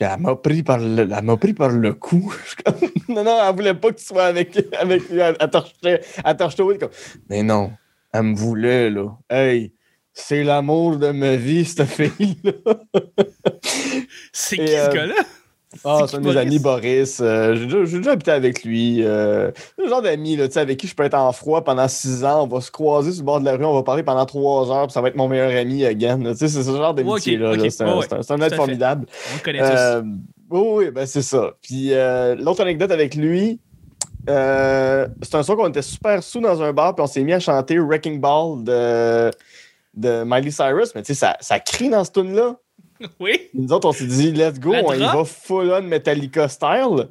elle 0.00 0.20
m'a 0.20 0.36
pris, 0.36 0.62
par 0.62 0.78
le- 0.78 1.08
elle 1.10 1.24
m'a 1.24 1.36
pris 1.36 1.54
par 1.54 1.70
le 1.70 1.94
cou. 1.94 2.34
Non, 3.08 3.22
non, 3.22 3.38
elle 3.48 3.54
voulait 3.54 3.74
pas 3.74 3.92
que 3.92 3.98
tu 3.98 4.04
sois 4.04 4.24
avec, 4.24 4.58
avec 4.80 5.08
lui 5.08 5.22
rejeter 5.22 6.62
au 6.62 6.72
lit, 6.72 6.78
comme, 6.78 6.90
Mais 7.30 7.42
non, 7.42 7.72
elle 8.12 8.22
me 8.22 8.34
voulait, 8.34 8.90
là. 8.90 9.16
Hey, 9.30 9.72
c'est 10.12 10.42
l'amour 10.42 10.96
de 10.96 11.10
ma 11.12 11.36
vie, 11.36 11.64
cette 11.64 11.84
fille-là. 11.84 12.52
C'est 14.32 14.56
qui 14.56 14.66
ce 14.66 14.72
euh, 14.72 14.92
gars-là? 14.92 15.14
Ah, 15.84 15.98
C'est 16.00 16.06
c'est 16.08 16.16
un 16.16 16.20
de 16.20 16.28
mes 16.28 16.36
amis, 16.36 16.58
Boris. 16.58 17.20
Euh, 17.20 17.54
j'ai, 17.56 17.66
déjà, 17.98 18.12
habité 18.12 18.30
avec 18.30 18.64
lui. 18.64 19.02
Euh, 19.02 19.50
c'est 19.76 19.84
le 19.84 19.88
genre 19.88 20.02
d'ami 20.02 20.38
avec 20.40 20.76
qui 20.78 20.86
je 20.86 20.94
peux 20.94 21.04
être 21.04 21.14
en 21.14 21.32
froid 21.32 21.62
pendant 21.64 21.88
six 21.88 22.24
ans. 22.24 22.44
On 22.44 22.46
va 22.46 22.60
se 22.60 22.70
croiser 22.70 23.12
sur 23.12 23.22
le 23.22 23.26
bord 23.26 23.40
de 23.40 23.44
la 23.44 23.56
rue, 23.56 23.64
on 23.64 23.74
va 23.74 23.82
parler 23.82 24.02
pendant 24.02 24.26
trois 24.26 24.70
heures, 24.70 24.86
puis 24.86 24.92
ça 24.92 25.00
va 25.00 25.08
être 25.08 25.16
mon 25.16 25.28
meilleur 25.28 25.50
ami 25.50 25.84
again. 25.84 26.20
c'est 26.34 26.48
ce 26.48 26.62
genre 26.62 26.94
d'amitié-là. 26.94 27.50
ok, 27.50 27.56
là. 27.56 27.62
ok. 27.64 27.70
C'est, 27.70 27.82
un, 27.84 27.96
Ouais, 27.98 28.06
c'est 28.08 28.30
un- 28.30 28.40
être 28.40 28.54
formidable. 28.56 29.06
On 29.34 29.38
connaît 29.44 29.60
Euh, 29.62 30.02
oui, 30.50 30.60
oui, 30.74 30.90
ben 30.90 31.06
c'est 31.06 31.22
ça. 31.22 31.52
Puis 31.62 31.92
euh, 31.92 32.34
l'autre 32.36 32.60
anecdote 32.62 32.90
avec 32.90 33.14
lui, 33.14 33.58
euh, 34.28 35.06
c'est 35.22 35.34
un 35.34 35.42
soir 35.42 35.56
qu'on 35.56 35.68
était 35.68 35.82
super 35.82 36.22
sous 36.22 36.40
dans 36.40 36.62
un 36.62 36.72
bar, 36.72 36.94
puis 36.94 37.02
on 37.02 37.06
s'est 37.06 37.22
mis 37.22 37.32
à 37.32 37.40
chanter 37.40 37.78
Wrecking 37.78 38.20
Ball 38.20 38.62
de, 38.64 39.30
de 39.94 40.24
Miley 40.24 40.50
Cyrus. 40.50 40.94
Mais 40.94 41.02
tu 41.02 41.08
sais, 41.08 41.14
ça, 41.14 41.36
ça 41.40 41.58
crie 41.60 41.88
dans 41.88 42.04
ce 42.04 42.12
tune-là. 42.12 42.56
Oui. 43.20 43.48
Nous 43.54 43.72
autres, 43.72 43.88
on 43.88 43.92
s'est 43.92 44.06
dit, 44.06 44.32
let's 44.32 44.58
go, 44.58 44.74
on 44.74 44.92
y 44.94 44.98
va 44.98 45.24
full-on 45.24 45.82
Metallica 45.82 46.48
style. 46.48 47.08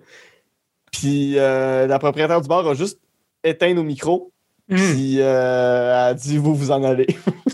Puis 0.91 1.37
euh, 1.37 1.87
la 1.87 1.99
propriétaire 1.99 2.41
du 2.41 2.47
bar 2.47 2.67
a 2.67 2.73
juste 2.73 2.99
éteint 3.43 3.73
nos 3.73 3.83
micros. 3.83 4.31
Hmm. 4.69 4.75
Puis 4.75 5.17
euh, 5.19 5.91
elle 5.91 6.11
a 6.11 6.13
dit, 6.13 6.37
vous 6.37 6.55
vous 6.55 6.71
en 6.71 6.83
allez. 6.83 7.07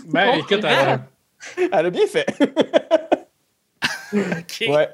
Ben, 0.06 0.32
Oh, 0.34 0.38
écoute, 0.38 0.64
ah. 0.64 0.94
euh, 1.58 1.68
elle 1.72 1.86
a 1.86 1.90
bien 1.90 2.06
fait. 2.06 2.26
OK. 4.14 4.64
ouais. 4.68 4.88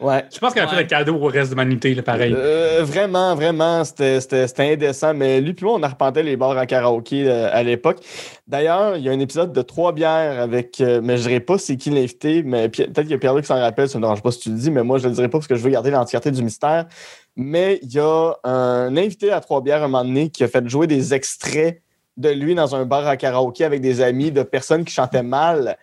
Ouais. 0.00 0.24
je 0.32 0.38
pense 0.38 0.54
qu'elle 0.54 0.62
a 0.62 0.68
fait 0.68 0.76
le 0.76 0.84
cadeau 0.86 1.16
au 1.16 1.26
reste 1.26 1.50
de 1.50 1.56
l'humanité, 1.56 1.92
là, 1.92 2.02
pareil. 2.02 2.32
Euh, 2.36 2.82
vraiment, 2.84 3.34
vraiment, 3.34 3.82
c'était- 3.84 4.20
c'était 4.20 4.46
c'était 4.46 4.72
indécent. 4.74 5.12
Mais 5.12 5.40
lui, 5.40 5.54
puis 5.54 5.64
moi, 5.66 5.74
on 5.74 5.82
arpentait 5.82 6.22
les 6.22 6.36
bars 6.36 6.56
à 6.56 6.66
karaoké 6.66 7.28
euh, 7.28 7.48
à 7.52 7.64
l'époque. 7.64 7.98
D'ailleurs, 8.46 8.96
il 8.96 9.02
y 9.02 9.08
a 9.08 9.12
un 9.12 9.18
épisode 9.18 9.52
de 9.52 9.60
trois 9.62 9.92
bières 9.92 10.40
avec. 10.40 10.80
euh, 10.80 11.00
mais 11.02 11.16
je 11.16 11.22
dirais 11.22 11.40
pas 11.40 11.58
c'est 11.58 11.76
qui 11.76 11.90
l'invité, 11.90 12.44
mais 12.44 12.68
peut-être 12.68 13.00
qu'il 13.02 13.10
y 13.10 13.14
a 13.14 13.18
Pierre-Luc 13.18 13.42
qui 13.42 13.48
s'en 13.48 13.58
rappelle, 13.58 13.88
ça 13.88 13.98
ne 13.98 14.02
me 14.02 14.06
dérange 14.06 14.22
pas 14.22 14.30
si 14.30 14.38
tu 14.38 14.50
le 14.50 14.56
dis, 14.56 14.70
mais 14.70 14.84
moi, 14.84 14.98
je 14.98 15.08
le 15.08 15.14
dirai 15.14 15.26
pas 15.28 15.38
parce 15.38 15.48
que 15.48 15.56
je 15.56 15.62
veux 15.62 15.70
garder 15.70 15.90
l'entièreté 15.90 16.30
du 16.30 16.42
mystère. 16.44 16.86
Mais 17.34 17.80
il 17.82 17.92
y 17.92 17.98
a 17.98 18.34
un 18.44 18.96
invité 18.96 19.32
à 19.32 19.40
trois 19.40 19.60
bières 19.62 19.82
à 19.82 19.86
un 19.86 19.88
moment 19.88 20.04
donné 20.04 20.28
qui 20.28 20.44
a 20.44 20.48
fait 20.48 20.66
jouer 20.68 20.86
des 20.86 21.12
extraits 21.14 21.82
de 22.16 22.28
lui 22.30 22.54
dans 22.54 22.74
un 22.76 22.84
bar 22.84 23.06
à 23.06 23.16
karaoké 23.16 23.64
avec 23.64 23.80
des 23.80 24.00
amis 24.00 24.30
de 24.32 24.42
personnes 24.44 24.84
qui 24.84 24.92
chantaient 24.92 25.22
mal. 25.22 25.76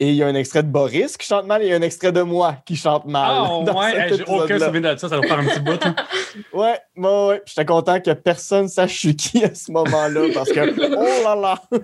Et 0.00 0.10
il 0.10 0.14
y 0.14 0.22
a 0.22 0.26
un 0.28 0.34
extrait 0.36 0.62
de 0.62 0.68
Boris 0.68 1.16
qui 1.16 1.26
chante 1.26 1.46
mal 1.46 1.60
et 1.60 1.66
il 1.66 1.70
y 1.70 1.72
a 1.72 1.76
un 1.76 1.82
extrait 1.82 2.12
de 2.12 2.22
moi 2.22 2.54
qui 2.64 2.76
chante 2.76 3.04
mal. 3.06 3.30
Ah, 3.34 3.48
dans 3.64 3.80
ouais, 3.80 4.08
j'ai 4.16 4.22
aucun 4.28 4.58
souvenir 4.60 4.94
de 4.94 4.98
ça, 5.00 5.08
ça 5.08 5.16
va 5.18 5.22
faire 5.26 5.38
un 5.40 5.44
petit 5.44 5.60
bout. 5.60 5.78
hein. 5.84 5.94
Ouais, 6.52 6.78
ouais, 6.96 7.26
ouais. 7.28 7.42
J'étais 7.46 7.64
content 7.64 7.98
que 8.00 8.12
personne 8.12 8.68
sache 8.68 8.92
je 8.92 8.98
suis 8.98 9.16
qui 9.16 9.44
à 9.44 9.52
ce 9.54 9.72
moment-là 9.72 10.28
parce 10.32 10.52
que, 10.52 10.60
oh 10.60 11.24
là 11.24 11.34
là! 11.34 11.62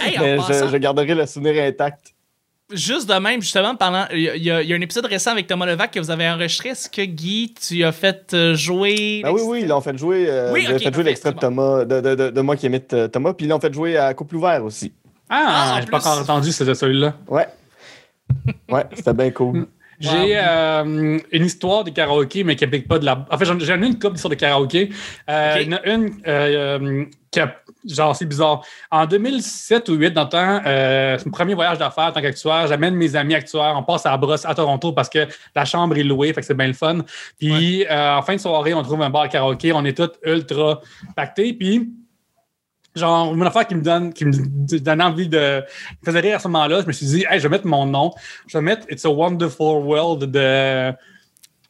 Hey, 0.00 0.16
Mais 0.20 0.36
je, 0.38 0.68
je 0.70 0.76
garderai 0.76 1.14
le 1.14 1.26
souvenir 1.26 1.62
intact. 1.64 2.12
juste 2.72 3.08
de 3.08 3.14
même, 3.14 3.40
justement, 3.40 3.74
pendant. 3.76 4.06
Il 4.12 4.20
y, 4.20 4.50
a- 4.50 4.62
y 4.62 4.74
un 4.74 4.80
épisode 4.80 5.06
récent 5.06 5.30
avec 5.30 5.46
Thomas 5.46 5.66
Levac 5.66 5.90
que 5.92 6.00
vous 6.00 6.10
avez 6.10 6.28
enregistré. 6.28 6.70
Est-ce 6.70 6.90
que 6.90 7.02
Guy, 7.02 7.54
tu 7.54 7.84
as 7.84 7.92
fait 7.92 8.34
euh, 8.34 8.54
jouer. 8.54 9.20
Ben 9.22 9.30
oui, 9.30 9.40
oui, 9.44 9.60
ils 9.62 9.68
l'ont 9.68 9.80
fait 9.80 9.96
jouer. 9.96 10.26
euh, 10.28 10.52
Oui, 10.52 10.64
ils 10.66 10.72
ont 10.72 10.76
ok, 10.76 10.82
fait 10.82 10.94
jouer 10.94 11.04
l'extrait 11.04 11.32
de. 11.32 11.38
Thomas, 11.38 11.84
de, 11.84 12.00
de, 12.00 12.14
de, 12.14 12.30
de 12.30 12.40
moi 12.40 12.56
qui 12.56 12.66
imite 12.66 12.92
euh, 12.92 13.08
Thomas, 13.08 13.32
puis 13.32 13.46
ils 13.46 13.48
l'ont 13.48 13.60
fait 13.60 13.72
jouer 13.72 13.96
à 13.96 14.12
Couple 14.12 14.36
ouvert 14.36 14.64
aussi. 14.64 14.92
Ah, 15.28 15.74
Ah, 15.76 15.80
j'ai 15.80 15.90
pas 15.90 15.98
encore 15.98 16.18
entendu 16.20 16.52
ce- 16.52 16.74
celui-là. 16.74 17.14
Ouais. 17.28 17.46
Ouais, 18.70 18.84
c'était 18.94 19.14
bien 19.14 19.30
cool. 19.30 19.66
J'ai 20.00 20.36
euh, 20.36 21.18
une 21.30 21.44
histoire 21.44 21.84
de 21.84 21.90
karaoké, 21.90 22.42
mais 22.42 22.56
qui 22.56 22.64
n'implique 22.64 22.88
pas 22.88 22.98
de 22.98 23.04
la. 23.04 23.24
En 23.30 23.38
fait, 23.38 23.44
j'en 23.44 23.56
ai 23.82 23.86
une 23.86 23.94
couple 23.98 24.14
d'histoires 24.14 24.30
de 24.30 24.34
karaoké. 24.34 24.90
Euh. 25.30 25.56
Il 25.60 25.70
y 25.70 25.74
en 25.74 25.76
a 25.78 25.86
une 25.88 26.10
euh, 26.26 27.04
qui 27.30 27.38
a- 27.38 27.54
genre, 27.88 28.14
c'est 28.16 28.24
bizarre. 28.26 28.62
En 28.90 29.06
2007 29.06 29.88
ou 29.88 29.92
2008, 29.92 30.10
dans 30.12 30.24
le 30.24 30.28
temps, 30.28 30.60
euh, 30.66 31.16
c'est 31.16 31.26
mon 31.26 31.30
premier 31.32 31.54
voyage 31.54 31.78
d'affaires 31.78 32.06
en 32.06 32.12
tant 32.12 32.20
qu'actuaire. 32.20 32.66
J'amène 32.66 32.96
mes 32.96 33.14
amis 33.14 33.36
actuaires. 33.36 33.74
On 33.76 33.84
passe 33.84 34.04
à 34.04 34.10
la 34.10 34.16
brosse 34.16 34.44
à 34.44 34.52
Toronto 34.54 34.92
parce 34.92 35.08
que 35.08 35.28
la 35.54 35.64
chambre 35.64 35.96
est 35.96 36.02
louée, 36.02 36.32
fait 36.32 36.40
que 36.40 36.46
c'est 36.48 36.54
bien 36.54 36.66
le 36.66 36.72
fun. 36.72 36.98
Puis 37.38 37.86
euh, 37.88 38.16
en 38.16 38.22
fin 38.22 38.34
de 38.34 38.40
soirée, 38.40 38.74
on 38.74 38.82
trouve 38.82 39.00
un 39.00 39.10
bar 39.10 39.22
à 39.22 39.28
karaoké. 39.28 39.72
On 39.72 39.84
est 39.84 39.96
tous 39.96 40.10
ultra 40.24 40.80
pactés. 41.14 41.52
Puis 41.52 41.88
genre 42.94 43.34
une 43.34 43.42
affaire 43.42 43.66
qui 43.66 43.74
me 43.74 43.82
donne 43.82 44.12
qui 44.12 44.24
me 44.24 44.78
donne 44.78 45.02
envie 45.02 45.28
de 45.28 45.60
me 45.60 46.04
faisait 46.04 46.20
rire 46.20 46.36
à 46.36 46.38
ce 46.38 46.48
moment-là 46.48 46.80
je 46.82 46.86
me 46.86 46.92
suis 46.92 47.06
dit 47.06 47.24
hey, 47.28 47.38
je 47.40 47.44
vais 47.48 47.50
mettre 47.56 47.66
mon 47.66 47.86
nom. 47.86 48.12
Je 48.46 48.56
vais 48.58 48.62
mettre 48.62 48.86
It's 48.90 49.04
a 49.04 49.10
Wonderful 49.10 49.82
World 49.84 50.30
de 50.30 50.92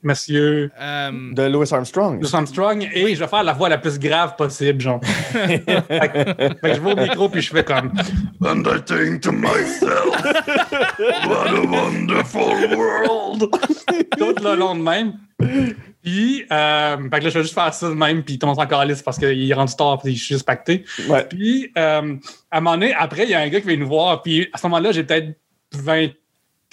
Monsieur 0.02 0.70
Euh, 0.78 1.10
De 1.32 1.44
Louis 1.44 1.66
Armstrong. 1.72 2.20
Louis 2.20 2.30
Armstrong 2.34 2.86
et 2.92 3.14
je 3.14 3.20
vais 3.20 3.26
faire 3.26 3.42
la 3.42 3.54
voix 3.54 3.70
la 3.70 3.78
plus 3.78 3.98
grave 3.98 4.36
possible 4.36 4.78
genre. 4.82 5.00
Fait, 5.32 5.60
que, 5.64 6.24
fait 6.34 6.60
que 6.62 6.74
je 6.74 6.80
vais 6.80 6.92
au 6.92 6.96
micro 6.96 7.28
puis 7.30 7.40
je 7.40 7.50
fais 7.50 7.64
comme 7.64 7.90
And 8.44 8.62
I 8.66 8.82
think 8.84 9.22
to 9.22 9.32
myself 9.32 10.22
what 11.26 11.48
a 11.48 11.62
wonderful 11.66 12.76
world. 12.76 13.48
Tout 14.18 14.34
le 14.42 14.56
long 14.56 14.74
de 14.74 14.82
même 14.82 15.14
puis, 16.04 16.44
euh, 16.52 16.96
fait 17.10 17.18
que 17.18 17.24
là, 17.24 17.30
je 17.30 17.38
vais 17.38 17.42
juste 17.42 17.54
faire 17.54 17.72
ça 17.72 17.88
de 17.88 17.94
même, 17.94 18.22
puis 18.22 18.38
tout 18.38 18.46
le 18.46 18.52
monde 18.52 18.60
s'en 18.60 18.66
calisse 18.66 19.00
parce 19.00 19.18
qu'il 19.18 19.50
est 19.50 19.54
rendu 19.54 19.74
tard, 19.74 19.98
puis 20.02 20.14
je 20.14 20.22
suis 20.22 20.34
juste 20.34 20.44
pacté. 20.44 20.84
Ouais. 21.08 21.24
Puis, 21.24 21.72
euh, 21.78 22.16
à 22.50 22.58
un 22.58 22.60
moment 22.60 22.76
donné, 22.76 22.92
après, 22.92 23.24
il 23.24 23.30
y 23.30 23.34
a 23.34 23.40
un 23.40 23.48
gars 23.48 23.58
qui 23.58 23.68
vient 23.68 23.78
nous 23.78 23.88
voir, 23.88 24.20
puis 24.20 24.46
à 24.52 24.58
ce 24.58 24.66
moment-là, 24.66 24.92
j'ai 24.92 25.02
peut-être 25.02 25.34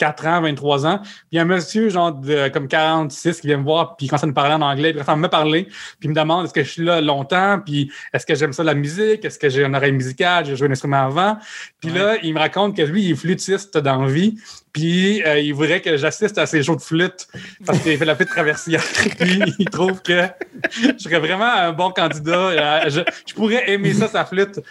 24 0.01 0.27
ans, 0.27 0.41
23 0.41 0.85
ans. 0.85 0.99
Puis, 0.99 1.11
il 1.31 1.35
y 1.35 1.39
a 1.39 1.43
un 1.43 1.45
monsieur, 1.45 1.89
genre, 1.89 2.11
de 2.11 2.47
comme 2.49 2.67
46 2.67 3.41
qui 3.41 3.47
vient 3.47 3.57
me 3.57 3.63
voir, 3.63 3.95
puis 3.95 4.07
il 4.07 4.09
commence 4.09 4.23
à 4.23 4.27
me 4.27 4.33
parler 4.33 4.53
en 4.53 4.61
anglais, 4.61 4.93
puis 4.93 5.03
il 5.07 5.15
me 5.15 5.27
parler, 5.27 5.63
puis 5.63 5.73
il 6.03 6.09
me 6.09 6.15
demande 6.15 6.45
est-ce 6.45 6.53
que 6.53 6.63
je 6.63 6.69
suis 6.69 6.83
là 6.83 7.01
longtemps, 7.01 7.59
puis 7.63 7.91
est-ce 8.13 8.25
que 8.25 8.35
j'aime 8.35 8.53
ça 8.53 8.63
la 8.63 8.73
musique, 8.73 9.23
est-ce 9.23 9.39
que 9.39 9.49
j'ai 9.49 9.63
une 9.63 9.75
oreille 9.75 9.91
musicale, 9.91 10.45
j'ai 10.45 10.55
joué 10.55 10.67
un 10.67 10.71
instrument 10.71 11.05
avant. 11.05 11.37
Puis 11.79 11.91
là, 11.91 12.15
il 12.23 12.33
me 12.33 12.39
raconte 12.39 12.75
que 12.75 12.81
lui, 12.81 13.03
il 13.03 13.11
est 13.11 13.15
flûtiste 13.15 13.77
dans 13.77 14.03
la 14.03 14.11
vie, 14.11 14.37
puis 14.73 15.21
euh, 15.23 15.39
il 15.39 15.53
voudrait 15.53 15.81
que 15.81 15.97
j'assiste 15.97 16.37
à 16.37 16.45
ses 16.45 16.63
shows 16.63 16.77
de 16.77 16.81
flûte 16.81 17.27
parce 17.65 17.79
qu'il 17.79 17.97
fait 17.97 18.05
la 18.05 18.15
flûte 18.15 18.29
traversière. 18.29 18.81
puis 19.19 19.41
il 19.59 19.69
trouve 19.69 20.01
que 20.01 20.27
je 20.71 20.97
serais 20.97 21.19
vraiment 21.19 21.51
un 21.51 21.73
bon 21.73 21.91
candidat. 21.91 22.85
Euh, 22.85 22.89
je, 22.89 23.01
je 23.27 23.33
pourrais 23.33 23.69
aimer 23.69 23.93
ça, 23.93 24.07
sa 24.07 24.23
flûte. 24.23 24.61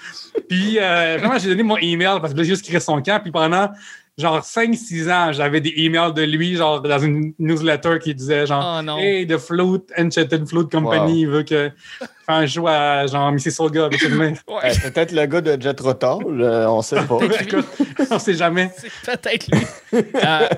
Puis 0.49 0.79
euh, 0.79 1.19
vraiment, 1.19 1.39
j'ai 1.39 1.51
donné 1.51 1.63
mon 1.63 1.77
email 1.77 2.19
parce 2.21 2.33
que 2.33 2.39
là, 2.39 2.45
j'ai 2.45 2.51
juste 2.51 2.65
créé 2.65 2.81
son 2.81 3.03
camp. 3.03 3.21
Puis 3.21 3.31
pendant 3.31 3.71
genre 4.21 4.41
5-6 4.45 5.11
ans, 5.11 5.33
j'avais 5.33 5.61
des 5.61 5.73
emails 5.77 6.13
de 6.15 6.23
lui, 6.23 6.55
genre 6.57 6.81
dans 6.81 6.99
une 6.99 7.33
newsletter 7.39 7.99
qui 8.03 8.15
disait 8.15 8.47
genre 8.47 8.77
Oh 8.79 8.83
non. 8.83 8.99
Hey, 8.99 9.27
The 9.27 9.39
Flute, 9.39 9.91
Enchanted 9.99 10.47
Flute 10.49 10.71
Company, 10.71 11.23
il 11.23 11.29
veut 11.29 11.43
que 11.43 11.71
faire 11.99 12.09
un 12.37 12.47
show 12.47 12.67
à 12.69 13.07
genre 13.07 13.33
Mississauga 13.33 13.87
avec 13.87 14.03
une 14.03 14.15
main. 14.15 14.33
Euh, 14.49 14.73
Peut-être 14.85 15.13
le 15.13 15.27
gars 15.27 15.41
de 15.41 15.61
Jet 15.61 15.81
Rotal, 15.81 16.19
euh, 16.29 16.69
on 16.71 16.83
sait 16.83 16.97
pas. 17.07 17.19
Écoute, 17.41 17.67
on 18.11 18.19
sait 18.19 18.35
jamais. 18.35 18.71
C'est 18.77 18.91
peut-être 19.19 19.47
lui. 19.51 19.61
Euh, 19.95 20.49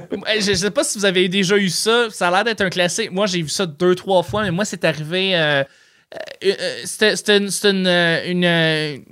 je 0.41 0.51
ne 0.51 0.57
sais 0.57 0.71
pas 0.71 0.85
si 0.85 0.99
vous 0.99 1.05
avez 1.05 1.29
déjà 1.29 1.57
eu 1.57 1.69
ça. 1.69 2.09
Ça 2.11 2.29
a 2.29 2.31
l'air 2.31 2.45
d'être 2.45 2.61
un 2.61 2.71
classique. 2.71 3.11
Moi, 3.11 3.27
j'ai 3.27 3.41
vu 3.43 3.49
ça 3.49 3.65
deux, 3.67 3.95
trois 3.95 4.23
fois, 4.23 4.43
mais 4.43 4.51
moi, 4.51 4.65
c'est 4.65 4.85
arrivé. 4.85 5.37
euh, 5.37 5.63
euh, 6.45 6.53
C'était 6.85 7.39
une, 7.39 7.49
une, 7.65 8.45
une, 8.45 9.03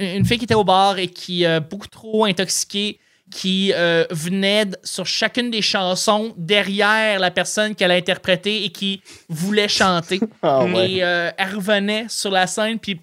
une 0.00 0.24
fille 0.24 0.38
qui 0.38 0.44
était 0.44 0.54
au 0.54 0.64
bar 0.64 0.98
et 0.98 1.06
qui, 1.08 1.44
euh, 1.46 1.60
beaucoup 1.60 1.86
trop 1.86 2.24
intoxiquée, 2.24 2.98
qui 3.32 3.72
euh, 3.74 4.04
venait 4.10 4.66
sur 4.84 5.06
chacune 5.06 5.50
des 5.50 5.62
chansons 5.62 6.34
derrière 6.36 7.18
la 7.18 7.30
personne 7.30 7.74
qu'elle 7.74 7.90
a 7.90 7.94
interprétée 7.94 8.64
et 8.64 8.68
qui 8.68 9.02
voulait 9.28 9.68
chanter. 9.68 10.20
Ah 10.42 10.64
ouais. 10.64 10.92
Et 10.92 11.04
euh, 11.04 11.30
elle 11.38 11.54
revenait 11.54 12.06
sur 12.08 12.30
la 12.30 12.46
scène, 12.46 12.78
puis 12.78 13.00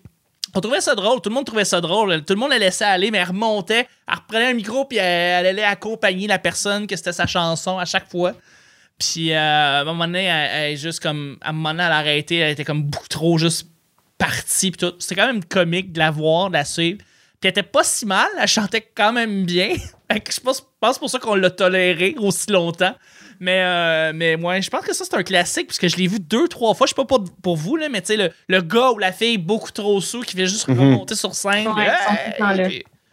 on 0.53 0.59
trouvait 0.59 0.81
ça 0.81 0.93
drôle. 0.93 1.21
Tout 1.21 1.29
le 1.29 1.35
monde 1.35 1.45
trouvait 1.45 1.65
ça 1.65 1.79
drôle. 1.79 2.23
Tout 2.25 2.33
le 2.33 2.39
monde 2.39 2.49
la 2.49 2.59
laissait 2.59 2.85
aller, 2.85 3.11
mais 3.11 3.19
elle 3.19 3.29
remontait, 3.29 3.87
elle 4.07 4.15
reprenait 4.15 4.47
un 4.47 4.53
micro, 4.53 4.85
puis 4.85 4.97
elle, 4.97 5.45
elle 5.45 5.47
allait 5.47 5.63
accompagner 5.63 6.27
la 6.27 6.37
personne 6.37 6.85
que 6.85 6.95
c'était 6.95 7.13
sa 7.13 7.27
chanson 7.27 7.79
à 7.79 7.85
chaque 7.85 8.09
fois. 8.09 8.33
Puis 8.99 9.31
euh, 9.31 9.37
à 9.37 9.79
un 9.79 9.83
moment 9.85 10.05
donné, 10.05 10.25
elle, 10.25 10.77
juste 10.77 11.01
comme. 11.01 11.37
À 11.41 11.49
un 11.49 11.51
moment 11.53 11.71
donné, 11.71 11.83
elle 11.83 11.91
a 11.91 11.97
arrêté, 11.97 12.37
elle 12.37 12.51
était 12.51 12.65
comme 12.65 12.83
beaucoup 12.83 13.07
trop 13.07 13.37
juste 13.37 13.67
partie. 14.17 14.71
Puis 14.71 14.79
tout. 14.79 14.95
C'était 14.99 15.15
quand 15.15 15.27
même 15.27 15.43
comique 15.43 15.93
de 15.93 15.99
la 15.99 16.11
voir, 16.11 16.49
de 16.49 16.53
la 16.53 16.65
suivre. 16.65 16.97
Puis 16.97 17.47
elle 17.47 17.51
était 17.51 17.63
pas 17.63 17.83
si 17.83 18.05
mal, 18.05 18.27
elle 18.39 18.47
chantait 18.47 18.91
quand 18.93 19.13
même 19.13 19.45
bien. 19.45 19.73
Je 20.31 20.39
pense, 20.39 20.97
pour 20.97 21.09
ça 21.09 21.19
qu'on 21.19 21.35
l'a 21.35 21.49
toléré 21.51 22.15
aussi 22.17 22.51
longtemps. 22.51 22.95
Mais, 23.39 23.61
euh, 23.63 24.11
mais 24.13 24.35
moi, 24.35 24.59
je 24.59 24.69
pense 24.69 24.81
que 24.83 24.93
ça, 24.93 25.05
c'est 25.05 25.15
un 25.15 25.23
classique, 25.23 25.67
puisque 25.67 25.87
je 25.87 25.95
l'ai 25.95 26.07
vu 26.07 26.19
deux, 26.19 26.47
trois 26.49 26.73
fois. 26.73 26.87
Je 26.87 26.89
sais 26.89 26.95
pas 26.95 27.05
pour, 27.05 27.23
pour 27.41 27.55
vous, 27.55 27.77
là, 27.77 27.87
mais 27.89 28.01
tu 28.01 28.07
sais, 28.07 28.17
le, 28.17 28.31
le 28.49 28.61
gars 28.61 28.91
ou 28.91 28.97
la 28.97 29.13
fille 29.13 29.37
beaucoup 29.37 29.71
trop 29.71 30.01
sous 30.01 30.21
qui 30.21 30.35
vient 30.35 30.45
juste 30.45 30.67
Mhm. 30.67 30.79
remonter 30.79 31.15
sur 31.15 31.33
scène. 31.35 31.67
Ouais, 31.69 31.85
là. 32.39 32.67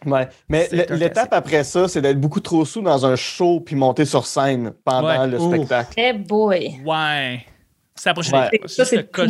Ouais. 0.05 0.27
Mais 0.49 0.67
l'étape 0.89 1.31
après 1.33 1.63
ça, 1.63 1.87
c'est 1.87 2.01
d'être 2.01 2.19
beaucoup 2.19 2.39
trop 2.41 2.65
sous 2.65 2.81
dans 2.81 3.05
un 3.05 3.15
show 3.15 3.61
puis 3.61 3.75
monter 3.75 4.05
sur 4.05 4.25
scène 4.25 4.73
pendant 4.83 5.07
Ouais. 5.07 5.27
le 5.27 5.39
Ouh. 5.39 5.49
spectacle. 5.53 5.93
Eh 5.97 6.13
boy. 6.13 6.81
Ouais. 6.85 7.45
C'est 7.95 8.09
la 8.09 8.13
prochaine 8.13 8.39
Ouais. 8.39 8.49
étape. 8.53 8.69
Ça, 8.69 8.85
c'est 8.85 8.97
le 8.97 9.03
coche. 9.03 9.29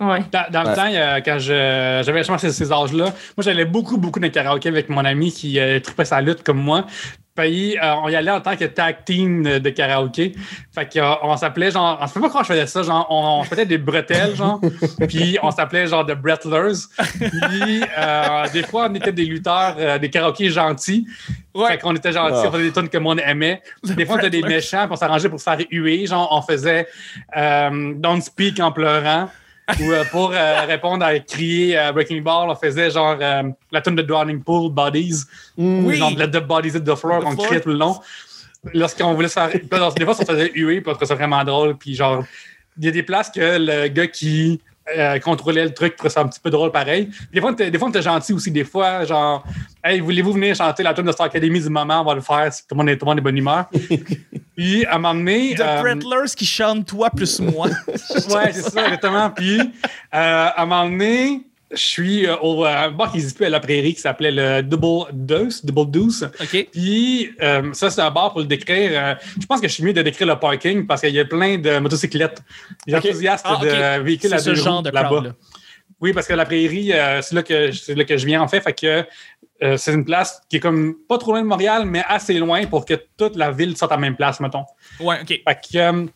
Ouais. 0.00 0.20
Dans, 0.32 0.44
dans 0.50 0.62
Ouais. 0.64 0.70
le 0.70 0.76
temps, 0.76 0.86
il 0.86 0.94
y 0.94 0.98
a- 0.98 1.20
quand 1.20 1.38
je- 1.38 2.02
j'avais 2.04 2.18
justement 2.20 2.38
ces, 2.38 2.52
ces 2.52 2.72
âges-là, 2.72 3.04
moi, 3.04 3.12
j'allais 3.40 3.66
beaucoup, 3.66 3.98
beaucoup 3.98 4.18
dans 4.18 4.26
le 4.26 4.32
karaoké 4.32 4.68
avec 4.68 4.88
mon 4.88 5.04
ami 5.04 5.30
qui 5.30 5.58
euh, 5.60 5.78
tripait 5.80 6.04
sa 6.06 6.20
lutte 6.20 6.42
comme 6.42 6.58
moi. 6.58 6.86
Puis, 7.36 7.78
euh, 7.78 7.94
on 8.02 8.08
y 8.08 8.16
allait 8.16 8.30
en 8.32 8.40
tant 8.40 8.56
que 8.56 8.64
tag 8.64 9.04
team 9.04 9.42
de, 9.60 9.70
karaoké. 9.70 10.34
Fait 10.74 10.88
qu'on 10.92 11.36
s'appelait 11.36 11.70
genre. 11.70 11.96
On 12.00 12.06
se 12.06 12.12
fait 12.14 12.20
pas 12.20 12.28
quand 12.28 12.40
je 12.42 12.48
faisais 12.48 12.66
ça, 12.66 12.82
genre, 12.82 13.06
on, 13.08 13.40
on 13.40 13.44
faisait 13.44 13.64
des 13.66 13.78
bretelles, 13.78 14.34
genre. 14.36 14.60
puis, 15.08 15.38
on 15.42 15.50
s'appelait 15.50 15.86
genre 15.86 16.04
The 16.04 16.14
Brettlers. 16.14 16.72
Puis, 17.18 17.82
euh, 17.98 18.46
des 18.52 18.62
fois, 18.64 18.88
on 18.90 18.94
était 18.94 19.12
des 19.12 19.24
lutteurs, 19.24 19.76
euh, 19.78 19.98
des 19.98 20.10
karaokés 20.10 20.50
gentils. 20.50 21.06
Ouais. 21.54 21.68
Fait 21.68 21.78
qu'on 21.78 21.94
était 21.94 22.12
gentils, 22.12 22.40
Ah. 22.44 22.48
on 22.48 22.52
faisait 22.52 22.64
des 22.64 22.72
tunes 22.72 22.88
que 22.88 22.96
le 22.96 23.02
monde 23.02 23.20
aimait. 23.24 23.62
Des 23.84 24.04
fois, 24.04 24.16
on 24.16 24.18
était 24.18 24.30
des 24.30 24.42
méchants, 24.42 24.82
puis 24.84 24.92
on 24.92 24.96
s'arrangeait 24.96 25.28
pour 25.28 25.38
se 25.38 25.44
faire 25.44 25.58
huer. 25.70 26.06
Genre, 26.06 26.28
on 26.30 26.42
faisait 26.42 26.88
euh, 27.36 27.92
Don't 27.96 28.20
Speak 28.20 28.60
en 28.60 28.72
pleurant. 28.72 29.28
Ou 29.80 29.92
euh, 29.92 30.04
pour 30.10 30.32
euh, 30.32 30.60
répondre 30.62 31.04
à 31.04 31.18
crier 31.18 31.76
à 31.76 31.92
Breaking 31.92 32.22
Ball, 32.22 32.48
on 32.48 32.54
faisait 32.54 32.90
genre 32.90 33.16
euh, 33.20 33.42
la 33.70 33.80
tune 33.80 33.96
de 33.96 34.02
Drowning 34.02 34.42
Pool, 34.42 34.72
Bodies. 34.72 35.24
Mm. 35.56 35.84
Oui. 35.84 35.96
Genre 35.96 36.12
Let 36.16 36.28
the 36.28 36.44
Bodies 36.44 36.70
hit 36.76 36.84
the 36.84 36.94
floor, 36.94 37.20
The 37.20 37.26
on 37.26 37.30
floor. 37.32 37.46
criait 37.46 37.60
tout 37.60 37.68
le 37.68 37.76
long. 37.76 37.98
Lorsqu'on 38.74 39.14
voulait 39.14 39.28
faire. 39.28 39.50
Des 39.50 39.60
fois, 39.68 39.90
on 39.90 40.14
se 40.14 40.24
faisait 40.24 40.50
huer, 40.54 40.82
on 40.86 40.90
trouvait 40.90 41.06
ça 41.06 41.14
vraiment 41.14 41.42
drôle. 41.44 41.76
Puis 41.76 41.94
genre, 41.94 42.24
il 42.78 42.84
y 42.84 42.88
a 42.88 42.90
des 42.90 43.02
places 43.02 43.30
que 43.30 43.58
le 43.58 43.88
gars 43.88 44.06
qui 44.06 44.60
euh, 44.96 45.18
contrôlait 45.18 45.64
le 45.64 45.74
truc 45.74 45.96
trouvait 45.96 46.10
ça 46.10 46.20
un 46.20 46.28
petit 46.28 46.40
peu 46.40 46.50
drôle 46.50 46.72
pareil. 46.72 47.10
Des 47.32 47.40
fois, 47.40 47.50
on 47.50 47.52
était, 47.52 47.70
des 47.70 47.78
fois, 47.78 47.88
on 47.88 47.90
était 47.90 48.02
gentil 48.02 48.32
aussi. 48.32 48.50
Des 48.50 48.64
fois, 48.64 49.04
genre, 49.04 49.44
hey, 49.84 50.00
voulez-vous 50.00 50.32
venir 50.32 50.54
chanter 50.54 50.82
la 50.82 50.94
tune 50.94 51.06
de 51.06 51.12
Star 51.12 51.26
Academy 51.26 51.60
du 51.60 51.68
moment? 51.68 52.00
On 52.00 52.04
va 52.04 52.14
le 52.14 52.20
faire 52.20 52.52
si 52.52 52.62
tout 52.62 52.74
le 52.74 52.78
monde 52.78 52.88
est, 52.88 52.96
tout 52.96 53.06
le 53.06 53.10
monde 53.10 53.18
est 53.18 53.22
bonne 53.22 53.38
humeur. 53.38 53.66
Puis, 54.56 54.84
à 54.84 54.94
un 54.94 54.98
moment 54.98 55.14
donné. 55.14 55.54
The 55.54 55.60
euh, 55.60 55.80
Brettlers 55.82 56.34
qui 56.36 56.46
chantent 56.46 56.86
toi 56.86 57.10
plus 57.10 57.40
moi. 57.40 57.68
Ouais, 57.68 58.52
c'est 58.52 58.70
ça, 58.70 58.84
exactement. 58.84 59.30
Puis, 59.30 59.60
euh, 59.60 59.66
à 60.12 60.62
un 60.62 60.66
moment 60.66 60.84
donné, 60.84 61.42
je 61.72 61.76
suis 61.82 62.26
euh, 62.26 62.36
au 62.38 62.64
euh, 62.66 62.90
bar 62.90 63.10
qui 63.10 63.18
n'existe 63.18 63.36
plus 63.36 63.46
à 63.46 63.48
la 63.50 63.60
prairie 63.60 63.94
qui 63.94 64.00
s'appelait 64.00 64.32
le 64.32 64.62
Double 64.62 65.08
Deuce, 65.12 65.64
Double 65.64 65.90
Deuce. 65.90 66.24
OK? 66.40 66.68
Puis, 66.72 67.30
euh, 67.42 67.72
ça, 67.72 67.90
c'est 67.90 68.00
un 68.00 68.10
bar 68.10 68.32
pour 68.32 68.40
le 68.40 68.46
décrire. 68.46 68.90
euh, 68.94 69.14
je 69.40 69.46
pense 69.46 69.60
que 69.60 69.68
je 69.68 69.72
suis 69.74 69.84
mieux 69.84 69.92
de 69.92 70.02
décrire 70.02 70.26
le 70.26 70.36
parking 70.38 70.86
parce 70.86 71.00
qu'il 71.00 71.14
y 71.14 71.20
a 71.20 71.24
plein 71.24 71.58
de 71.58 71.78
motocyclettes, 71.78 72.42
des 72.86 72.94
Ok. 72.94 73.04
enthousiastes 73.06 73.44
Ah, 73.48 73.54
ok. 73.54 73.62
de 73.64 74.02
véhicules 74.02 74.34
à 74.34 74.38
ce 74.38 74.50
deux 74.50 74.56
genre 74.56 74.82
de 74.82 74.90
là-bas. 74.90 75.20
là. 75.22 75.32
Oui, 76.00 76.12
parce 76.12 76.26
que 76.26 76.32
la 76.34 76.44
prairie, 76.46 76.92
c'est 77.22 77.34
là, 77.34 77.42
que- 77.42 77.72
c'est 77.72 77.94
là 77.94 78.04
que 78.04 78.16
je 78.16 78.24
viens 78.26 78.40
en 78.42 78.48
fait. 78.48 78.60
Fait 78.62 78.72
que 78.72 79.76
c'est 79.76 79.92
une 79.92 80.04
place 80.06 80.40
qui 80.48 80.56
est 80.56 80.60
comme 80.60 80.94
pas 81.06 81.18
trop 81.18 81.32
loin 81.32 81.42
de 81.42 81.46
Montréal, 81.46 81.82
mais 81.84 82.02
assez 82.08 82.32
loin 82.34 82.64
pour 82.66 82.86
que 82.86 82.94
toute 83.18 83.36
la 83.36 83.50
ville 83.50 83.76
sorte 83.76 83.92
à 83.92 83.96
la 83.96 84.00
même 84.00 84.16
place, 84.16 84.40
mettons. 84.40 84.64
Ouais, 84.98 85.16
OK. 85.20 85.28
Fait 85.28 85.58
que, 85.72 86.06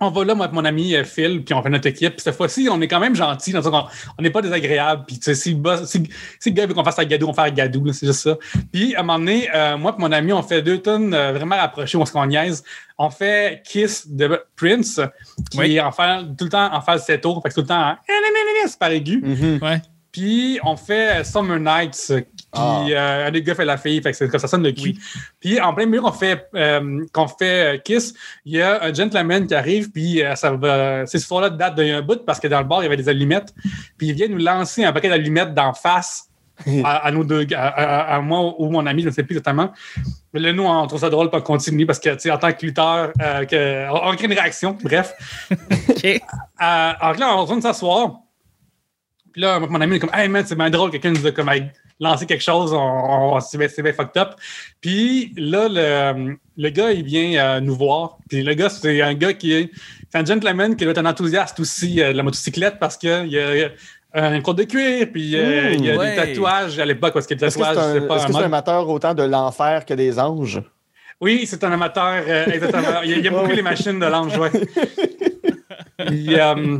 on 0.00 0.10
va 0.10 0.24
là, 0.24 0.34
moi, 0.34 0.46
avec 0.46 0.54
mon 0.54 0.64
ami 0.64 0.94
euh, 0.94 1.04
Phil, 1.04 1.42
puis 1.44 1.54
on 1.54 1.62
fait 1.62 1.70
notre 1.70 1.86
équipe. 1.86 2.12
Puis 2.16 2.20
cette 2.22 2.36
fois-ci, 2.36 2.68
on 2.70 2.80
est 2.80 2.88
quand 2.88 3.00
même 3.00 3.16
gentil. 3.16 3.52
dans 3.52 3.58
le 3.58 3.64
sens 3.64 3.72
qu'on- 3.72 3.88
On 4.18 4.22
n'est 4.22 4.30
pas 4.30 4.42
désagréable. 4.42 5.04
Puis, 5.06 5.16
tu 5.18 5.24
sais, 5.24 5.34
si, 5.34 5.56
si, 5.86 6.02
si 6.40 6.50
le 6.50 6.54
gars 6.54 6.66
veut 6.66 6.74
qu'on 6.74 6.84
fasse 6.84 6.98
un 6.98 7.04
gadou, 7.04 7.26
on 7.28 7.32
fait 7.32 7.40
un 7.42 7.50
gadou. 7.50 7.92
C'est 7.92 8.06
juste 8.06 8.20
ça. 8.20 8.36
Puis, 8.72 8.94
à 8.94 9.00
un 9.00 9.02
moment 9.02 9.18
donné, 9.18 9.48
euh, 9.54 9.76
moi 9.78 9.94
et 9.96 10.00
mon 10.00 10.12
ami, 10.12 10.32
on 10.32 10.42
fait 10.42 10.60
deux 10.62 10.78
tonnes 10.78 11.14
euh, 11.14 11.32
vraiment 11.32 11.56
rapprochées, 11.56 11.96
on 11.98 12.04
se 12.04 12.12
qu'on 12.12 12.26
niaise. 12.26 12.62
On 12.98 13.10
fait 13.10 13.62
Kiss 13.64 14.08
de 14.08 14.42
Prince, 14.56 15.00
qui 15.50 15.58
Oui. 15.58 15.76
est 15.76 15.80
en 15.80 15.92
phase- 15.92 16.24
tout 16.38 16.44
le 16.44 16.50
temps 16.50 16.72
en 16.72 16.80
phase 16.80 17.04
7 17.04 17.20
tours. 17.20 17.42
Fait 17.42 17.48
que 17.50 17.54
tout 17.54 17.60
le 17.62 17.66
temps, 17.66 17.96
c'est 18.66 18.78
par 18.78 18.90
aigu. 18.90 19.22
Ouais. 19.62 19.80
Puis 20.16 20.58
on 20.64 20.76
fait 20.76 21.24
Summer 21.24 21.58
Nights, 21.58 22.06
qui 22.52 22.60
euh, 22.94 23.26
un 23.26 23.30
des 23.30 23.42
gars 23.42 23.54
fait 23.54 23.66
la 23.66 23.76
fille, 23.76 24.00
fait 24.00 24.12
que 24.12 24.16
c'est 24.16 24.28
comme 24.28 24.40
ça 24.40 24.48
sonne 24.48 24.62
le 24.62 24.72
cul. 24.72 24.80
Oui. 24.94 24.98
Puis 25.40 25.60
en 25.60 25.74
plein 25.74 25.84
milieu 25.84 26.00
qu'on 26.00 26.10
fait 26.12 26.48
euh, 26.54 27.04
qu'on 27.12 27.28
fait 27.28 27.76
euh, 27.76 27.78
Kiss, 27.84 28.14
il 28.46 28.54
y 28.56 28.62
a 28.62 28.82
un 28.82 28.94
gentleman 28.94 29.46
qui 29.46 29.54
arrive, 29.54 29.90
puis 29.90 30.22
euh, 30.22 30.34
ça 30.34 30.52
va. 30.52 31.04
Ces 31.04 31.18
soirs-là 31.18 31.50
date 31.50 31.74
d'un 31.74 32.00
bout 32.00 32.24
parce 32.24 32.40
que 32.40 32.48
dans 32.48 32.60
le 32.60 32.64
bar, 32.64 32.80
il 32.80 32.84
y 32.84 32.86
avait 32.86 32.96
des 32.96 33.10
allumettes. 33.10 33.52
Puis 33.98 34.06
il 34.08 34.14
vient 34.14 34.28
nous 34.28 34.38
lancer 34.38 34.84
un 34.84 34.92
paquet 34.92 35.10
d'allumettes 35.10 35.52
d'en 35.52 35.74
face. 35.74 36.24
À, 36.84 37.06
à 37.08 37.10
nous 37.10 37.22
deux, 37.22 37.46
à, 37.54 37.66
à- 37.68 38.14
à 38.16 38.20
moi 38.22 38.54
ou 38.58 38.70
mon 38.70 38.86
ami, 38.86 39.02
je 39.02 39.08
ne 39.08 39.12
sais 39.12 39.22
plus 39.22 39.36
exactement. 39.36 39.72
Mais 40.32 40.40
là, 40.40 40.54
nous, 40.54 40.62
on 40.64 40.86
trouve 40.86 41.00
ça 41.00 41.10
drôle 41.10 41.28
pour 41.28 41.42
continuer 41.42 41.84
parce 41.84 41.98
que, 41.98 42.08
tu 42.14 42.20
sais, 42.20 42.30
en 42.30 42.38
tant 42.38 42.50
que 42.50 42.64
lutteur, 42.64 43.12
euh, 43.20 43.44
que- 43.44 43.90
on, 43.90 44.08
on 44.12 44.16
crée 44.16 44.24
une 44.24 44.32
réaction. 44.32 44.74
Bref. 44.82 45.12
Euh, 46.04 46.18
alors 46.58 47.18
là, 47.18 47.34
on 47.36 47.42
retourne 47.42 47.60
s'asseoir. 47.60 48.20
Puis 49.36 49.42
là, 49.42 49.60
mon 49.60 49.82
ami 49.82 49.96
est 49.96 49.98
comme, 49.98 50.14
hey 50.14 50.28
man, 50.30 50.44
c'est 50.46 50.54
bien 50.54 50.70
drôle, 50.70 50.90
quelqu'un 50.90 51.10
nous 51.10 51.26
a 51.26 51.30
comme 51.30 51.50
lancé 52.00 52.24
quelque 52.24 52.42
chose, 52.42 52.72
on, 52.72 53.34
on, 53.34 53.40
c'est 53.40 53.58
bien 53.58 53.92
fucked 53.92 54.16
up. 54.16 54.30
Puis 54.80 55.34
là, 55.36 55.68
le, 55.68 56.38
le 56.56 56.70
gars, 56.70 56.90
il 56.90 57.04
vient 57.04 57.38
euh, 57.38 57.60
nous 57.60 57.76
voir. 57.76 58.16
Puis 58.30 58.42
le 58.42 58.54
gars, 58.54 58.70
c'est 58.70 59.02
un 59.02 59.12
gars 59.12 59.34
qui 59.34 59.52
est, 59.52 59.70
c'est 60.10 60.20
un 60.20 60.24
gentleman 60.24 60.74
qui 60.74 60.84
est 60.84 60.98
un 60.98 61.04
enthousiaste 61.04 61.60
aussi 61.60 62.00
euh, 62.00 62.12
de 62.12 62.16
la 62.16 62.22
motocyclette 62.22 62.78
parce 62.80 62.96
qu'il 62.96 63.28
y 63.28 63.38
a 63.38 63.68
un 64.14 64.40
code 64.40 64.56
de 64.56 64.62
cuir, 64.62 65.08
puis 65.12 65.36
euh, 65.36 65.72
il 65.72 65.84
y 65.84 65.90
a 65.90 65.98
des 65.98 66.16
tatouages 66.16 66.78
à 66.78 66.86
l'époque 66.86 67.12
parce 67.12 67.26
que 67.26 67.34
les 67.34 67.40
tatouages, 67.40 67.76
Est-ce 67.76 67.92
c'est 67.92 68.08
pas 68.08 68.24
que 68.24 68.32
c'est 68.32 68.38
un 68.38 68.44
amateur 68.44 68.88
autant 68.88 69.12
de 69.12 69.22
l'enfer 69.22 69.84
que 69.84 69.92
des 69.92 70.18
anges? 70.18 70.62
Oui, 71.20 71.44
c'est 71.46 71.62
un 71.62 71.72
amateur, 71.72 72.24
euh, 72.26 72.46
exactement. 72.46 73.02
Il, 73.04 73.18
il 73.18 73.26
aime 73.26 73.34
beaucoup 73.34 73.50
les 73.54 73.60
machines 73.60 74.00
de 74.00 74.06
l'ange, 74.06 74.38
ouais. 74.38 74.50
Puis, 76.06 76.38
euh, 76.38 76.78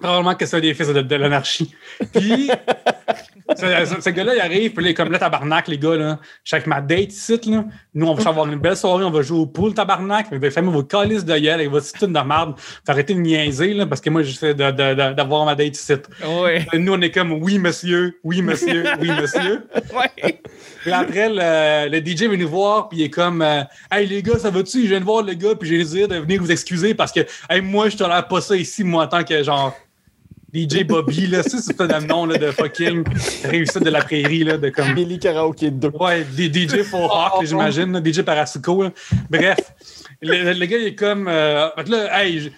probablement 0.00 0.34
que 0.34 0.46
c'est 0.46 0.60
des 0.60 0.74
fils 0.74 0.88
de, 0.88 1.00
de 1.02 1.14
l'anarchie. 1.16 1.74
Puis, 2.14 2.50
ce, 3.56 3.64
ce- 3.94 4.00
ce 4.00 4.10
gars-là, 4.10 4.34
il 4.34 4.40
arrive, 4.40 4.72
puis 4.72 4.84
il 4.84 4.88
est 4.88 4.94
comme 4.94 5.10
là, 5.10 5.18
tabarnak, 5.18 5.68
les 5.68 5.78
gars, 5.78 5.96
là. 5.96 6.18
Je 6.44 6.48
suis 6.50 6.54
avec 6.56 6.66
ma 6.66 6.80
date 6.80 7.12
ici, 7.12 7.38
là. 7.46 7.64
Nous, 7.94 8.06
on 8.06 8.14
va 8.14 8.30
avoir 8.30 8.46
une 8.46 8.58
belle 8.58 8.76
soirée, 8.76 9.04
on 9.04 9.10
va 9.10 9.22
jouer 9.22 9.38
au 9.38 9.46
pool, 9.46 9.74
tabarnak. 9.74 10.26
Mais 10.30 10.50
faites-moi 10.50 10.72
vos 10.72 10.84
calices 10.84 11.24
de 11.24 11.36
gueule 11.36 11.54
avec 11.54 11.70
votre 11.70 11.86
style 11.86 12.08
de 12.08 12.20
merde. 12.20 12.54
Faut 12.58 12.90
arrêter 12.92 13.14
de 13.14 13.20
niaiser, 13.20 13.74
là, 13.74 13.86
parce 13.86 14.00
que 14.00 14.10
moi, 14.10 14.22
j'essaie 14.22 14.54
d'avoir 14.54 15.44
ma 15.44 15.54
date 15.54 15.76
ici. 15.76 15.94
Ouais. 16.42 16.66
Nous, 16.74 16.92
on 16.92 17.00
est 17.00 17.10
comme, 17.10 17.32
oui, 17.32 17.58
monsieur, 17.58 18.18
oui, 18.24 18.42
monsieur, 18.42 18.84
oui, 19.00 19.10
monsieur. 19.20 19.66
Ouais. 19.94 20.40
Puis 20.82 20.92
après, 20.92 21.28
le, 21.28 21.88
le 21.90 21.98
DJ 21.98 22.24
vient 22.28 22.36
nous 22.36 22.48
voir, 22.48 22.88
puis 22.88 22.98
il 22.98 23.02
est 23.04 23.10
comme 23.10 23.42
euh, 23.42 23.62
Hey 23.90 24.06
les 24.06 24.22
gars, 24.22 24.38
ça 24.38 24.50
va-tu? 24.50 24.82
Je 24.82 24.88
viens 24.88 25.00
de 25.00 25.04
voir 25.04 25.22
le 25.22 25.34
gars, 25.34 25.54
puis 25.58 25.68
j'ai 25.68 25.78
désir 25.78 26.08
de 26.08 26.16
venir 26.16 26.40
vous 26.40 26.50
excuser 26.52 26.94
parce 26.94 27.10
que 27.10 27.20
hey, 27.50 27.60
moi, 27.60 27.88
je 27.88 27.96
tolère 27.96 28.26
pas 28.28 28.40
ça 28.40 28.54
ici, 28.54 28.84
moi, 28.84 29.04
en 29.04 29.08
tant 29.08 29.24
que 29.24 29.42
genre 29.42 29.74
DJ 30.54 30.84
Bobby, 30.84 31.26
là. 31.26 31.42
Ça, 31.42 31.58
c'est 31.60 31.78
le 31.78 32.06
nom 32.06 32.24
là, 32.26 32.38
de 32.38 32.50
fucking 32.50 33.04
réussite 33.44 33.82
de 33.82 33.90
la 33.90 34.00
prairie, 34.00 34.44
là, 34.44 34.56
de 34.56 34.70
comme. 34.70 34.94
Billy 34.94 35.18
Karaoke 35.18 35.64
2. 35.70 35.90
Ouais, 36.00 36.24
DJ 36.36 36.82
Full 36.82 37.00
Hawk, 37.10 37.44
j'imagine, 37.44 38.00
DJ 38.04 38.22
Parasuco. 38.22 38.84
Bref, 39.28 39.58
le, 40.22 40.52
le 40.54 40.66
gars, 40.66 40.78
il 40.78 40.86
est 40.86 40.94
comme. 40.94 41.28
Euh, 41.28 41.68
là, 41.86 42.24
hey, 42.24 42.40
je- 42.40 42.48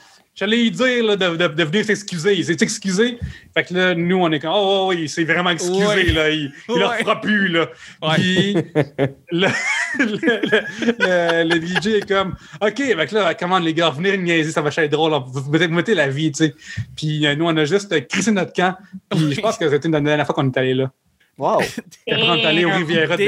j'allais 0.41 0.57
lui 0.57 0.71
dire 0.71 1.05
là, 1.05 1.17
de, 1.17 1.37
de, 1.37 1.47
de 1.49 1.65
venir 1.65 1.85
s'excuser. 1.85 2.35
Il 2.39 2.45
s'est 2.47 2.57
excusé. 2.61 3.19
Fait 3.55 3.63
que 3.65 3.75
là, 3.75 3.95
nous, 3.95 4.17
on 4.17 4.33
est 4.33 4.41
comme, 4.41 4.53
oh, 4.55 4.87
oui, 4.89 5.03
il 5.03 5.09
s'est 5.11 5.25
vraiment 5.25 5.51
excusé, 5.51 5.85
Ouais. 5.87 6.05
là. 6.05 6.31
Il, 6.31 6.51
leur 6.69 6.91
Ouais. 6.91 6.99
fera 7.01 7.21
plus, 7.21 7.49
là. 7.49 7.69
Ouais. 8.03 8.15
Puis, 8.17 8.55
le, 9.33 9.47
le, 9.99 11.45
le- 11.45 11.55
le 11.55 11.61
DJ 11.67 11.87
est 11.99 12.09
comme, 12.09 12.35
OK, 12.61 12.77
fait 12.77 13.07
que 13.07 13.15
là, 13.15 13.35
comment 13.35 13.59
les 13.59 13.75
gars, 13.75 13.91
venez 13.91 14.17
niaiser, 14.17 14.51
ça 14.51 14.63
va 14.63 14.71
être 14.75 14.91
drôle. 14.91 15.13
Vous, 15.27 15.51
mettez- 15.51 15.67
vous 15.67 15.75
mettez 15.75 15.95
la 15.95 16.09
vie, 16.09 16.33
tu 16.33 16.45
sais. 16.45 16.55
Puis, 16.97 17.27
euh, 17.27 17.35
nous, 17.35 17.45
on 17.47 17.57
a 17.57 17.65
juste 17.65 18.07
crissé 18.09 18.33
notre 18.33 18.53
camp. 18.53 18.77
Puis, 19.11 19.35
je 19.35 19.41
pense 19.41 19.59
que 19.59 19.69
c'était 19.69 19.87
une 19.89 19.93
dernière 20.03 20.25
fois 20.25 20.35
qu'on 20.35 20.49
est 20.51 20.57
allé 20.57 20.75
là. 20.75 20.91
Wow! 21.39 21.61
Quand 22.07 22.17
on 22.19 22.35
est 22.35 22.45
allé 22.45 22.65
au 22.67 22.71
Riviera 22.71 23.17
de 23.17 23.25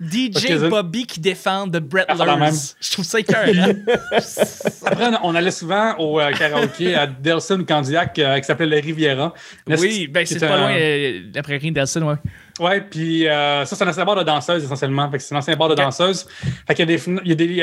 DJ 0.00 0.68
Bobby 0.70 1.04
qui 1.06 1.20
défend 1.20 1.66
de 1.66 1.78
Brett. 1.78 2.08
Lurs. 2.08 2.52
Je 2.80 2.90
trouve 2.92 3.04
ça 3.04 3.20
écœurant. 3.20 3.44
Après, 4.86 5.10
on- 5.22 5.34
allait 5.34 5.50
souvent 5.50 5.94
au 5.98 6.18
euh, 6.20 6.32
karaoké 6.32 6.94
à 6.94 7.06
Delson, 7.06 7.64
Candiac, 7.66 8.18
euh, 8.18 8.38
qui 8.38 8.44
s'appelle 8.44 8.70
le 8.70 8.78
Riviera. 8.78 9.34
oui, 9.66 10.06
ben 10.08 10.24
c'est 10.24 10.38
pas 10.40 10.54
un- 10.54 10.58
loin 10.58 10.72
euh, 10.74 11.20
la 11.34 11.42
prairie 11.42 11.70
d'Elson, 11.70 12.02
ouais. 12.02 12.16
Ouais, 12.64 12.80
puis 12.80 13.26
euh, 13.26 13.64
ça, 13.64 13.76
c'est 13.76 13.84
un 13.84 13.88
ancien 13.88 14.04
bar 14.04 14.16
de 14.16 14.22
danseuse, 14.22 14.64
essentiellement. 14.64 15.10
C'est 15.18 15.34
un 15.34 15.38
ancien 15.38 15.56
bar 15.56 15.68
de 15.68 15.74
danseuse. 15.74 16.26
Fait 16.66 16.74
qu'il 16.74 16.90
y 16.90 17.32
a 17.32 17.34
des, 17.34 17.62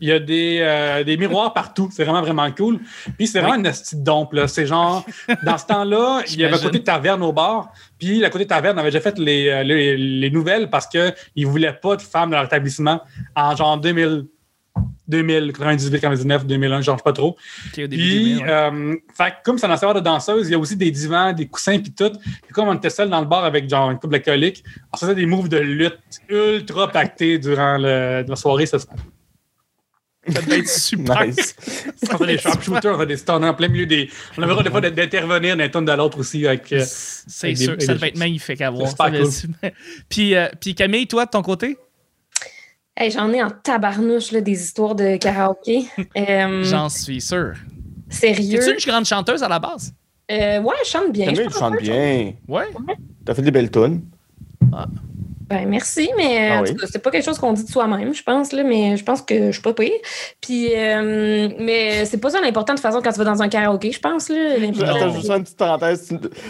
il 0.00 0.08
y 0.08 0.12
a 0.12 0.18
des, 0.18 0.58
euh, 0.60 1.04
des, 1.04 1.16
miroirs 1.16 1.52
partout. 1.52 1.88
C'est 1.92 2.04
vraiment, 2.04 2.22
vraiment 2.22 2.50
cool. 2.52 2.80
Puis 3.16 3.26
c'est 3.26 3.40
vraiment 3.40 3.56
une 3.56 3.62
petite 3.62 4.02
dompe. 4.02 4.36
C'est 4.46 4.66
genre, 4.66 5.04
dans 5.44 5.58
ce 5.58 5.66
temps-là, 5.66 6.22
il 6.28 6.40
y 6.40 6.44
avait 6.44 6.58
côté 6.58 6.78
de 6.80 6.84
taverne 6.84 7.22
au 7.22 7.32
bar. 7.32 7.72
Puis 7.98 8.18
la 8.18 8.30
côté 8.30 8.44
de 8.44 8.48
taverne 8.50 8.78
avait 8.78 8.90
déjà 8.90 9.00
fait 9.00 9.18
les, 9.18 9.48
euh, 9.48 9.62
les, 9.62 9.96
les 9.96 10.30
nouvelles 10.30 10.68
parce 10.68 10.86
qu'ils 10.86 11.14
ne 11.36 11.46
voulaient 11.46 11.72
pas 11.72 11.96
de 11.96 12.02
femmes 12.02 12.30
dans 12.30 12.36
leur 12.36 12.46
établissement 12.46 13.00
en 13.36 13.54
genre 13.54 13.78
2000, 13.78 14.26
2000, 15.08 15.52
98, 15.52 16.00
99, 16.00 16.46
2001, 16.46 16.80
je 16.80 16.90
ne 16.90 16.96
pas 16.96 17.12
trop. 17.12 17.36
Puis, 17.72 17.88
2000, 17.88 18.38
ouais. 18.38 18.44
euh, 18.48 18.96
fait 19.14 19.30
que 19.30 19.34
comme 19.44 19.58
c'est 19.58 19.66
un 19.66 19.76
bar 19.76 19.94
de 19.94 20.00
danseuse, 20.00 20.48
il 20.48 20.52
y 20.52 20.54
a 20.54 20.58
aussi 20.58 20.76
des 20.76 20.90
divans, 20.90 21.32
des 21.32 21.46
coussins, 21.46 21.78
puis 21.78 21.92
tout. 21.92 22.10
Puis 22.10 22.52
comme 22.52 22.68
on 22.68 22.74
était 22.74 22.90
seul 22.90 23.10
dans 23.10 23.20
le 23.20 23.26
bar 23.26 23.44
avec 23.44 23.68
genre 23.68 23.90
une 23.90 23.98
couple 23.98 24.12
d'alcooliques, 24.12 24.64
on 24.92 24.96
faisait 24.96 25.14
des 25.14 25.26
moves 25.26 25.48
de 25.48 25.58
lutte 25.58 25.98
ultra 26.28 26.88
pactés 26.88 27.38
durant 27.38 27.76
le- 27.78 28.24
la 28.26 28.36
soirée. 28.36 28.66
Ça, 28.66 28.78
Ça 30.28 30.40
devait 30.42 30.58
être 30.60 30.68
super. 30.68 31.26
Nice. 31.26 31.54
on 32.12 32.16
faisait 32.18 32.32
des 32.32 32.38
sharpshooters, 32.38 32.92
on 32.94 32.96
faisait 32.96 33.06
des 33.06 33.16
stunners 33.16 33.48
en 33.48 33.54
plein 33.54 33.68
milieu 33.68 33.86
des. 33.86 34.08
On 34.38 34.42
avait 34.42 34.46
le 34.48 34.52
droit 34.52 34.62
des 34.62 34.70
fois 34.70 34.80
d'intervenir 34.80 35.56
d'un 35.56 35.68
tonne 35.68 35.84
de 35.84 35.92
l'autre 35.92 36.18
aussi 36.18 36.46
avec. 36.46 36.72
euh, 36.72 36.82
C'est 36.86 37.46
avec 37.48 37.58
des- 37.58 37.64
sûr, 37.64 37.76
ça 37.80 37.94
devait 37.94 38.08
être 38.08 38.18
magnifique 38.18 38.60
à 38.60 38.70
voir. 38.70 38.86
C'est 38.86 38.90
super 38.92 39.04
Ça 39.06 39.10
devait 39.46 39.68
être- 39.68 39.74
puis, 40.08 40.34
euh, 40.34 40.48
puis 40.60 40.74
Camille, 40.74 41.06
toi, 41.06 41.26
de 41.26 41.30
ton 41.30 41.42
côté? 41.42 41.76
Hey, 42.96 43.10
J'en 43.10 43.32
ai 43.32 43.42
en 43.42 43.50
tabarnouche 43.50 44.30
là, 44.32 44.40
des 44.40 44.52
histoires 44.62 44.94
de 44.94 45.16
karaoké. 45.16 45.84
Euh, 46.16 46.62
J'en 46.64 46.88
suis 46.88 47.20
sûr. 47.20 47.54
sérieux? 48.08 48.60
Es-tu 48.62 48.70
une 48.86 48.92
grande 48.92 49.04
chanteuse 49.04 49.42
à 49.42 49.48
la 49.48 49.58
base? 49.58 49.92
Euh, 50.30 50.60
ouais, 50.62 50.74
je 50.84 50.90
chante 50.90 51.12
bien. 51.12 51.26
Camille, 51.26 51.44
Je 51.44 51.50
tu 51.50 51.58
chantes 51.58 51.80
bien. 51.82 52.32
Ouais. 52.48 52.64
T'as 53.26 53.34
fait 53.34 53.42
des 53.42 53.50
belles 53.50 53.70
tunes. 53.70 54.02
Ben, 55.48 55.68
merci, 55.68 56.08
mais 56.16 56.48
Ah 56.50 56.58
en 56.58 56.62
oui. 56.62 56.70
tout 56.70 56.76
cas, 56.76 56.86
c'est 56.90 57.02
pas 57.02 57.10
quelque 57.10 57.24
chose 57.24 57.38
qu'on 57.38 57.52
dit 57.52 57.64
de 57.64 57.70
soi-même, 57.70 58.14
je 58.14 58.22
pense, 58.22 58.52
là, 58.52 58.62
mais 58.64 58.96
je 58.96 59.04
pense 59.04 59.20
que 59.20 59.46
je 59.46 59.52
suis 59.52 59.60
pas 59.62 59.74
pire. 59.74 59.90
Puis, 60.40 60.68
euh, 60.74 61.50
mais 61.58 62.04
c'est 62.06 62.16
pas 62.18 62.30
ça 62.30 62.40
l'important 62.40 62.72
de 62.72 62.78
toute 62.78 62.82
façon 62.86 63.00
quand 63.02 63.12
tu 63.12 63.18
vas 63.18 63.24
dans 63.24 63.42
un 63.42 63.48
karaoké, 63.48 63.92
je 63.92 64.00
pense. 64.00 64.30
Là, 64.30 64.36
Attends, 64.56 65.12
c'est- 65.12 65.16
juste 65.20 65.30
une 65.30 65.42
petite 65.42 65.58
parenthèse. 65.58 66.08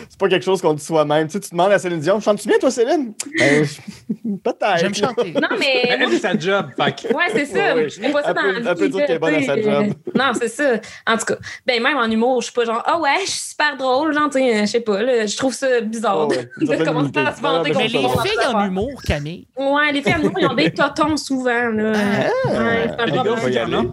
C'est 0.09 0.19
pas 0.19 0.29
quelque 0.29 0.45
chose 0.45 0.61
qu'on 0.63 0.75
dit 0.75 0.85
soi-même. 0.85 1.27
Tu, 1.27 1.33
sais, 1.35 1.41
tu 1.41 1.51
demandes 1.51 1.73
à 1.73 1.79
Céline 1.79 1.99
Dion, 2.01 2.21
chantes-tu 2.21 2.47
bien, 2.49 2.59
toi, 2.59 2.71
Céline? 2.71 3.15
Ben, 3.39 3.67
Peut-être. 4.45 4.79
J'aime 4.79 4.95
chanter. 4.95 5.33
Non, 5.33 5.49
mais. 5.59 5.83
Elle 5.89 6.09
c'est 6.11 6.19
sa 6.19 6.39
job. 6.39 6.67
Fait 6.77 7.13
Ouais, 7.15 7.25
c'est 7.33 7.47
ça. 7.47 7.75
Ouais, 7.75 7.83
ouais. 7.83 7.89
Je 7.89 8.01
fais 8.01 8.11
pas 8.11 8.23
ça 8.23 8.29
Elle 8.31 8.63
dans 8.63 8.75
peut- 8.75 8.85
elle 8.85 8.91
dire 8.91 9.07
qu'elle 9.07 9.17
est 9.17 9.19
bonne 9.19 9.35
à 9.35 9.43
sa 9.43 9.57
job. 9.61 9.67
euh, 9.91 10.11
Non, 10.19 10.33
c'est 10.39 10.49
ça. 10.49 10.75
En 11.07 11.17
tout 11.17 11.25
cas, 11.27 11.37
ben 11.67 11.83
même 11.83 11.97
en 11.97 12.05
humour, 12.11 12.41
je 12.41 12.47
suis 12.47 12.55
pas 12.55 12.65
genre, 12.65 12.83
ah 12.87 12.99
ouais, 13.01 13.11
je 13.25 13.31
suis 13.31 13.41
super 13.51 13.77
drôle, 13.77 14.13
genre, 14.15 14.29
tu 14.31 14.39
sais, 14.39 14.61
je 14.61 14.71
sais 14.71 14.81
pas, 14.81 15.03
là, 15.03 15.27
je 15.27 15.37
trouve 15.37 15.53
ça 15.55 15.81
bizarre 15.81 16.29
Ouais, 16.29 16.39
ouais. 16.39 16.77
De 16.79 16.85
commencer 16.85 17.11
à 17.17 17.35
se 17.35 17.41
vanter 17.41 17.71
les 17.73 17.93
contre 17.93 18.17
va. 18.17 18.23
filles 18.23 18.39
en 18.55 18.65
humour, 18.67 18.84
Camille. 19.07 19.47
Ouais, 19.57 19.93
les 19.93 20.03
filles 20.03 20.15
en 20.15 20.19
humour, 20.23 20.39
ils 20.41 20.47
ont 20.47 20.55
des 20.55 20.71
totons 20.75 21.17
souvent, 21.17 21.69
là. 21.69 21.93
Ouais, 21.93 22.31
c'est 22.47 23.01
un 23.01 23.07
Les 23.07 23.13
gars 23.13 23.25
problème. 23.25 23.35
aussi, 23.35 23.47
il 23.49 23.55
y 23.55 23.61
en 23.61 23.73
a. 23.73 23.85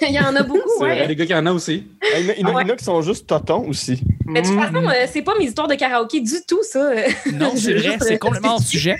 Il 0.00 0.14
y 0.14 0.20
en 0.20 0.36
a 0.36 0.42
beaucoup, 0.44 0.60
Il 0.86 0.96
y 0.96 1.00
a 1.00 1.06
des 1.06 1.16
gars 1.16 1.26
qui 1.26 1.34
en 1.34 1.46
ont 1.46 1.52
aussi. 1.54 1.86
Il 2.16 2.24
y 2.24 2.26
en 2.26 2.28
a- 2.30 2.34
il 2.34 2.40
y 2.40 2.44
en 2.44 2.56
a- 2.56 2.62
il 2.62 2.68
y 2.68 2.70
en 2.70 2.74
a 2.74 2.76
qui 2.76 2.84
sont 2.84 3.02
juste 3.02 3.26
totons 3.26 3.66
aussi. 3.68 4.00
Mais 4.26 4.42
de 4.42 4.46
toute 4.46 4.60
façon, 4.60 4.86
euh, 4.86 5.06
c'est 5.10 5.22
pas 5.22 5.32
mes 5.38 5.46
histoires 5.46 5.66
de 5.66 5.74
karaoké 5.74 6.20
du 6.20 6.34
tout, 6.46 6.62
ça. 6.62 6.90
Non, 7.32 7.52
c'est 7.56 7.76
Je- 7.78 7.88
vrai, 7.88 7.98
c'est 8.00 8.14
euh, 8.14 8.18
complètement 8.18 8.52
hors 8.54 8.60
sujet. 8.62 8.96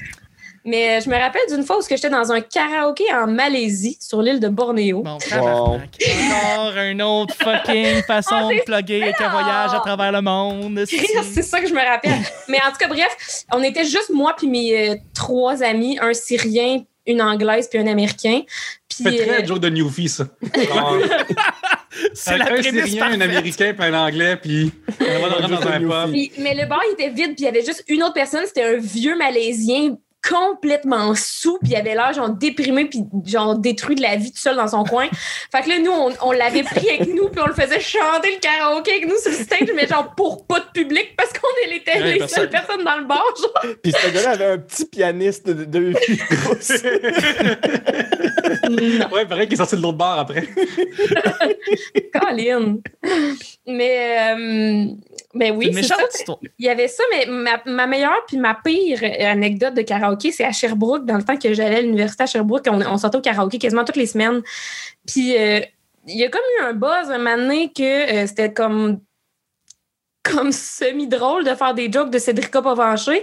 Mais 0.69 0.99
euh, 0.99 1.01
je 1.03 1.09
me 1.09 1.17
rappelle 1.17 1.41
d'une 1.49 1.65
fois 1.65 1.79
où 1.79 1.83
j'étais 1.89 2.11
dans 2.11 2.31
un 2.31 2.41
karaoké 2.43 3.05
en 3.15 3.27
Malaisie, 3.27 3.97
sur 4.01 4.21
l'île 4.21 4.39
de 4.39 4.49
Bornéo. 4.49 5.03
Bon, 5.03 5.17
tabarnak. 5.17 5.97
Encore 6.31 6.77
une 6.83 7.01
autre 7.01 7.35
fucking 7.35 8.03
façon 8.07 8.35
Ah, 8.35 8.49
de 8.53 8.57
c'est 8.59 8.65
plugger 8.65 9.03
avec 9.03 9.21
un 9.21 9.31
voyage 9.31 9.71
à 9.75 9.81
travers 9.81 10.13
le 10.13 10.21
monde. 10.21 10.85
c'est 11.33 11.43
ça 11.43 11.61
que 11.61 11.67
je 11.69 11.73
me 11.75 11.81
rappelle. 11.83 12.13
Mais 12.49 12.59
en 12.59 12.71
tout 12.71 12.77
cas, 12.79 12.89
bref, 12.89 13.45
on 13.53 13.63
était 13.63 13.85
juste 13.85 14.11
moi 14.13 14.35
puis 14.37 14.47
mes 14.47 14.91
euh, 14.91 14.97
trois 15.15 15.63
amis, 15.63 15.99
un 16.03 16.13
Syrien, 16.13 16.83
une 17.07 17.23
Anglaise 17.23 17.69
puis 17.71 17.79
un 17.79 17.87
Américain. 17.87 18.43
Puis, 18.89 19.05
C'est 19.05 19.27
très 19.27 19.43
euh, 19.43 19.47
joke 19.47 19.61
de 19.61 19.71
Newfie, 19.71 20.09
ça. 20.11 20.25
C'est 22.15 22.37
la 22.37 22.53
un 22.53 22.63
Syrien, 22.63 23.07
un. 23.13 23.21
Américain, 23.21 23.73
puis 23.77 23.87
un 23.87 23.95
Anglais, 23.95 24.37
puis 24.37 24.71
on 25.01 25.21
va 25.23 25.29
rentrer 25.35 25.49
dans 25.49 25.67
un 25.69 26.05
pub. 26.07 26.13
puis- 26.13 26.33
mais 26.39 26.55
le 26.55 26.67
bar 26.67 26.81
il 26.89 26.93
était 26.93 27.09
vide, 27.09 27.35
puis 27.35 27.37
il 27.39 27.45
y 27.45 27.49
avait 27.49 27.65
juste 27.65 27.85
une 27.89 28.03
autre 28.03 28.13
personne, 28.15 28.43
c'était 28.47 28.65
un 28.65 28.77
vieux 28.77 29.17
Malaisien 29.17 29.97
complètement 30.27 31.15
sous, 31.15 31.59
puis 31.63 31.73
il 31.73 31.77
avait 31.77 31.95
l'air 31.95 32.13
genre 32.13 32.31
déprimé, 32.31 32.87
puis 32.87 33.03
genre 33.27 33.57
détruit 33.59 33.95
de 33.97 34.03
la 34.03 34.17
vie 34.17 34.33
tout 34.33 34.39
seul 34.39 34.57
dans 34.57 34.69
son 34.69 34.85
coin. 34.85 35.07
Fait 35.53 35.63
que 35.63 35.69
là, 35.69 35.79
nous, 35.79 35.91
on, 35.93 36.13
on 36.23 36.33
l'avait 36.33 36.63
pris 36.63 36.89
avec 36.89 37.15
nous, 37.15 37.29
puis 37.29 37.41
on 37.43 37.47
le 37.47 37.55
faisait 37.55 37.81
chanter 37.81 38.33
le 38.35 38.41
karaoké 38.41 38.91
avec 38.93 39.07
nous 39.09 39.17
sur 39.19 39.31
le 39.31 39.37
stage, 39.37 39.69
mais 39.75 39.87
genre 39.87 40.15
pour 40.17 40.47
pas 40.47 40.61
de 40.61 40.67
public, 40.75 41.15
parce 41.17 41.31
qu'on 41.33 41.49
était 41.75 41.89
Ouais, 41.99 42.13
les 42.13 42.19
personne. 42.19 42.39
seules 42.41 42.51
personnes 42.51 42.85
dans 42.85 42.97
le 42.99 43.05
bar. 43.07 43.23
Genre. 43.41 43.73
Puis 43.83 43.93
ce 43.93 44.09
gars-là 44.11 44.31
avait 44.31 44.45
un 44.47 44.59
petit 44.59 44.85
pianiste 44.87 45.47
de, 45.49 45.65
de 45.65 45.79
8 45.79 45.97
pouces. 46.45 46.73
Ouais, 49.13 49.27
pareil 49.27 49.47
qu'il 49.47 49.55
est 49.55 49.57
sorti 49.57 49.77
de 49.77 49.83
l'autre 49.83 49.99
bar 49.99 50.19
après. 50.19 50.47
Colin. 52.13 52.77
Mais, 53.67 54.35
euh, 54.35 54.87
mais 55.39 55.51
oui, 55.51 55.71
C'est 55.73 55.85
ça. 55.85 55.97
histoire. 56.13 56.39
Il 56.59 56.67
y 56.67 56.69
avait 56.69 56.89
ça, 56.89 57.03
mais 57.11 57.27
ma, 57.27 57.61
ma 57.65 57.87
meilleure 57.87 58.25
puis 58.27 58.37
ma 58.37 58.55
pire 58.55 59.01
anecdote 59.21 59.75
de 59.75 59.83
karaoké, 59.83 60.33
c'est 60.33 60.45
à 60.45 60.53
Sherbrooke, 60.53 61.07
dans 61.07 61.17
le 61.17 61.23
temps 61.23 61.37
que 61.37 61.55
j'allais 61.55 61.77
à 61.77 61.81
l'université 61.81 62.25
à 62.25 62.27
Sherbrooke. 62.27 62.67
On, 62.69 62.81
on 62.81 62.99
sortait 62.99 63.19
au 63.19 63.21
karaoké 63.21 63.59
quasiment 63.59 63.85
toutes 63.85 63.97
les 63.97 64.07
semaines. 64.07 64.43
Puis 65.07 65.37
euh, 65.37 65.61
il 66.07 66.17
y 66.19 66.25
a 66.25 66.29
comme 66.29 66.43
eu 66.59 66.65
un 66.65 66.73
buzz 66.73 67.11
un 67.11 67.19
moment 67.19 67.37
donné 67.37 67.73
que 67.73 67.83
euh, 67.83 68.27
c'était 68.27 68.53
comme 68.53 69.01
comme 70.23 70.53
semi-drôle 70.53 71.45
de 71.45 71.55
faire 71.55 71.75
des 71.75 71.91
jokes 71.91 72.11
de 72.11 72.19
Cédric 72.19 72.51
Pavanchet. 72.51 73.23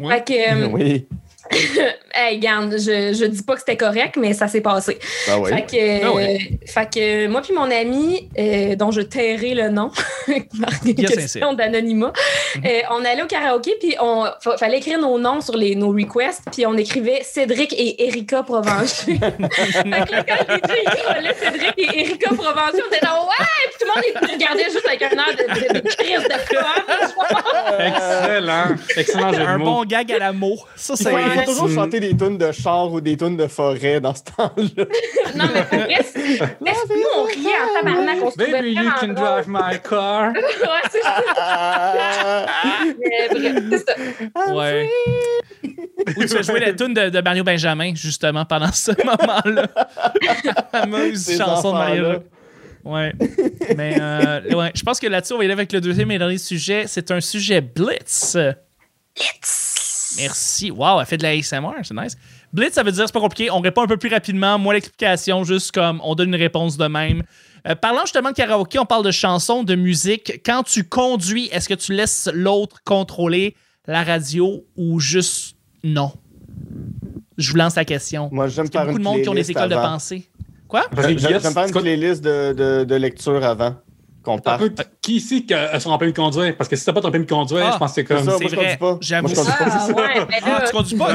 Ouais. 0.00 0.16
Fait 0.16 0.24
que, 0.24 0.64
euh, 0.64 0.68
oui. 0.70 1.06
hey, 2.14 2.38
garde, 2.38 2.72
je, 2.72 3.12
je 3.18 3.24
dis 3.26 3.42
pas 3.42 3.54
que 3.54 3.60
c'était 3.60 3.76
correct, 3.76 4.16
mais 4.18 4.32
ça 4.32 4.48
s'est 4.48 4.60
passé. 4.60 4.98
Oui. 5.38 5.50
Fait 5.50 5.62
que, 5.62 6.04
Ah 6.06 6.12
oui. 6.14 6.22
euh, 6.24 6.38
fait 6.66 6.92
que 6.92 7.26
moi 7.28 7.42
puis 7.42 7.52
mon 7.54 7.70
ami, 7.70 8.28
euh, 8.38 8.74
dont 8.76 8.90
je 8.90 9.00
tairai 9.02 9.54
le 9.54 9.68
nom, 9.68 9.90
par 10.26 10.70
des 10.82 10.94
Bien 10.94 11.08
questions 11.08 11.50
sincère. 11.50 11.54
d'anonymat, 11.54 12.12
Mhm. 12.56 12.62
euh, 12.66 12.80
on 12.92 13.04
allait 13.04 13.22
au 13.22 13.26
karaoké, 13.26 13.74
puis 13.80 13.94
on 14.00 14.26
fa- 14.40 14.56
fallait 14.56 14.78
écrire 14.78 14.98
nos 14.98 15.18
noms 15.18 15.40
sur 15.40 15.56
les, 15.56 15.74
nos 15.74 15.90
requests, 15.90 16.42
puis 16.52 16.66
on 16.66 16.76
écrivait 16.76 17.20
Cédric 17.22 17.72
et 17.76 18.06
Erika 18.08 18.42
Provencher. 18.42 19.14
fait 19.18 19.18
que 19.18 19.88
là, 19.90 20.24
quand 20.26 21.20
les 21.20 21.34
Cédric 21.34 21.74
et 21.78 22.00
Erika 22.00 22.28
Provencher, 22.34 22.82
on 22.84 22.94
était 22.94 23.06
genre 23.06 23.28
ouais, 23.28 23.46
puis 23.66 23.74
tout 23.80 23.86
le 23.86 23.94
monde 23.94 24.22
nous 24.22 24.32
regardait 24.34 24.64
juste 24.70 24.86
avec 24.86 25.02
un 25.02 25.10
air 25.10 25.36
de, 25.36 25.74
de, 25.74 25.80
de 25.80 25.88
crise 25.88 26.22
de 26.22 26.56
fun. 26.56 27.78
Excellent. 27.78 28.76
Excellent 28.96 29.32
Un 29.34 29.58
bon 29.58 29.84
gag 29.84 30.12
à 30.12 30.18
la 30.18 30.32
mot. 30.32 30.56
Ça, 30.76 30.94
c'est. 30.96 31.12
Ouais, 31.12 31.22
Ouais. 31.38 31.44
toujours 31.44 31.70
chanter 31.70 32.00
des 32.00 32.16
tunes 32.16 32.38
de 32.38 32.52
char 32.52 32.92
ou 32.92 33.00
des 33.00 33.16
tunes 33.16 33.36
de 33.36 33.46
forêt 33.46 34.00
dans 34.00 34.14
ce 34.14 34.22
temps-là. 34.24 34.84
non, 35.36 35.44
mais 35.52 35.62
pour 35.62 35.78
vrai, 35.78 35.98
nous, 36.60 37.02
on 37.16 37.24
riait 37.24 37.58
en 37.62 37.74
tabarnak, 37.82 38.18
on 38.22 38.30
se 38.30 38.36
Baby, 38.36 38.72
you 38.74 38.90
can 39.00 39.08
drôle. 39.08 39.14
drive 39.14 39.48
my 39.48 39.80
car. 39.88 40.32
Ouais, 40.64 40.88
c'est 40.90 41.02
ça. 41.02 42.46
Mais 42.98 43.28
bref, 43.30 43.62
c'est 43.70 43.78
ça. 43.78 44.54
Ouais. 44.54 44.88
Ou 46.16 46.20
tu 46.22 46.28
fais 46.28 46.42
jouer 46.42 46.60
la 46.60 46.72
tune 46.72 46.94
de, 46.94 47.08
de 47.08 47.20
Mario 47.20 47.44
Benjamin, 47.44 47.94
justement, 47.94 48.44
pendant 48.44 48.72
ce 48.72 48.90
moment-là. 49.04 49.66
La 50.44 50.80
fameuse 50.80 51.18
Ces 51.22 51.36
chanson 51.38 51.72
de 51.72 51.78
Mario. 51.78 52.06
Ouais. 52.84 53.12
Mais 53.76 53.96
euh, 53.98 54.40
ouais, 54.54 54.70
je 54.74 54.82
pense 54.82 55.00
que 55.00 55.06
là-dessus, 55.06 55.32
on 55.32 55.38
va 55.38 55.44
y 55.44 55.46
aller 55.46 55.54
avec 55.54 55.72
le 55.72 55.80
deuxième 55.80 56.10
et 56.10 56.18
dernier 56.18 56.38
sujet. 56.38 56.84
C'est 56.86 57.10
un 57.10 57.20
sujet 57.20 57.60
Blitz. 57.62 58.36
Merci. 60.18 60.70
Wow, 60.70 61.00
elle 61.00 61.06
fait 61.06 61.16
de 61.16 61.22
la 61.22 61.30
ASMR, 61.30 61.72
c'est 61.82 61.94
nice. 61.94 62.16
Blitz, 62.52 62.74
ça 62.74 62.82
veut 62.82 62.92
dire 62.92 63.04
c'est 63.06 63.12
pas 63.12 63.20
compliqué. 63.20 63.50
On 63.50 63.60
répond 63.60 63.82
un 63.82 63.86
peu 63.86 63.96
plus 63.96 64.10
rapidement. 64.10 64.58
Moi, 64.58 64.74
l'explication, 64.74 65.44
juste 65.44 65.72
comme 65.72 66.00
on 66.04 66.14
donne 66.14 66.28
une 66.28 66.40
réponse 66.40 66.76
de 66.76 66.86
même. 66.86 67.22
Euh, 67.66 67.74
parlant 67.74 68.02
justement 68.02 68.30
de 68.30 68.34
karaoké, 68.34 68.78
on 68.78 68.84
parle 68.84 69.04
de 69.04 69.10
chansons, 69.10 69.64
de 69.64 69.74
musique. 69.74 70.40
Quand 70.44 70.62
tu 70.62 70.84
conduis, 70.84 71.48
est-ce 71.50 71.68
que 71.68 71.74
tu 71.74 71.92
laisses 71.92 72.28
l'autre 72.32 72.76
contrôler 72.84 73.56
la 73.86 74.04
radio 74.04 74.64
ou 74.76 75.00
juste 75.00 75.56
non? 75.82 76.12
Je 77.36 77.50
vous 77.50 77.56
lance 77.56 77.74
la 77.74 77.84
question. 77.84 78.28
Moi, 78.30 78.48
j'aime 78.48 78.66
Il 78.66 78.74
y 78.74 78.76
a 78.76 78.80
faire 78.80 78.86
beaucoup 78.86 78.98
une 78.98 79.04
de 79.04 79.08
monde 79.08 79.22
qui 79.22 79.28
ont 79.28 79.34
des 79.34 79.50
écoles 79.50 79.70
de 79.70 79.74
pensée. 79.74 80.28
Quoi? 80.68 80.86
Parce 80.94 81.08
que 81.08 81.18
J'aime 81.18 81.40
faire 81.40 81.66
une 81.66 81.72
playlist 81.72 82.22
de, 82.22 82.52
de, 82.52 82.84
de 82.84 82.94
lecture 82.94 83.44
avant 83.44 83.76
qu'on 84.24 84.38
peu, 84.38 84.72
qui 85.02 85.16
ici 85.16 85.44
qui 85.46 85.54
a 85.54 85.78
son 85.80 85.96
permis 85.98 86.12
de 86.12 86.16
conduire? 86.18 86.56
Parce 86.56 86.68
que 86.68 86.76
si 86.76 86.84
t'as 86.84 86.92
pas 86.92 87.00
ton 87.00 87.10
permis 87.10 87.26
de 87.26 87.30
conduire, 87.30 87.66
Ah, 87.66 87.70
je 87.74 87.78
pense 87.78 87.90
que 87.90 87.94
c'est 87.96 88.04
comme. 88.04 88.18
ça, 88.24 88.30
moi, 88.32 88.38
je 88.40 88.46
vrai. 88.48 88.56
conduis 88.56 88.76
pas. 88.78 88.98
J'avoue. 89.00 89.28
Moi, 89.28 89.34
je 89.34 89.40
conduis 89.40 89.52
pas. 89.58 89.70
Ah, 89.70 90.18
ouais, 90.18 90.26
mais 90.28 90.36
Ah, 90.44 90.62
tu 90.66 90.72
conduis 90.72 90.96
pas? 90.96 91.12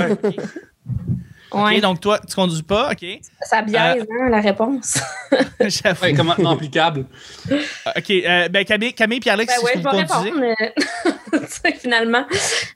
Ouais, 1.52 1.82
donc 1.82 2.00
toi, 2.00 2.20
tu 2.20 2.36
conduis 2.36 2.62
pas, 2.62 2.92
ok. 2.92 3.04
ça 3.42 3.64
biaise, 3.64 4.06
hein, 4.12 4.30
la 4.30 4.40
réponse. 4.40 5.00
J'avoue. 5.60 6.04
Ouais, 6.04 6.14
comment 6.14 6.36
non 6.38 6.52
applicable? 6.52 7.06
Ok, 7.98 8.12
euh, 8.12 8.48
ben 8.50 8.64
Camille, 8.64 8.94
Camille 8.94 9.20
puis 9.20 9.32
Alex, 9.32 9.52
Ben 9.52 9.60
si 9.60 9.66
ouais, 9.66 9.82
vous 9.82 9.90
conduisez. 9.90 10.32
euh, 11.34 11.40
sais, 11.48 11.74
finalement. 11.74 12.24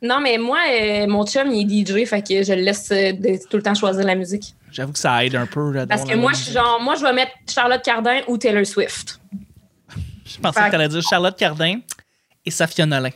Non, 0.01 0.19
mais 0.21 0.39
moi, 0.39 0.57
euh, 0.71 1.05
mon 1.05 1.23
chum, 1.23 1.51
il 1.51 1.81
est 1.81 1.85
DJ, 1.85 2.07
fait 2.07 2.27
que 2.27 2.41
je 2.41 2.53
le 2.53 2.61
laisse 2.63 2.89
euh, 2.91 3.11
de- 3.13 3.39
tout 3.47 3.57
le 3.57 3.63
temps 3.63 3.75
choisir 3.75 4.03
la 4.05 4.15
musique. 4.15 4.55
J'avoue 4.71 4.93
que 4.93 4.97
ça 4.99 5.23
aide 5.23 5.35
un 5.35 5.45
peu. 5.45 5.71
là, 5.71 5.85
Parce 5.85 6.03
que 6.03 6.15
moi, 6.15 6.31
je 6.31 6.37
musique. 6.37 6.45
suis 6.45 6.53
genre, 6.55 6.79
moi, 6.81 6.95
je 6.95 7.03
vais 7.03 7.13
mettre 7.13 7.31
Charlotte 7.47 7.83
Cardin 7.83 8.21
ou 8.27 8.39
Taylor 8.39 8.65
Swift. 8.65 9.19
Je 10.35 10.39
pensais 10.41 10.61
que 10.65 10.71
t'allais 10.71 10.87
dire 10.87 11.01
Charlotte 11.07 11.37
Cardin 11.37 11.79
et 12.45 12.51
Safia 12.51 12.85
Nolin. 12.85 13.09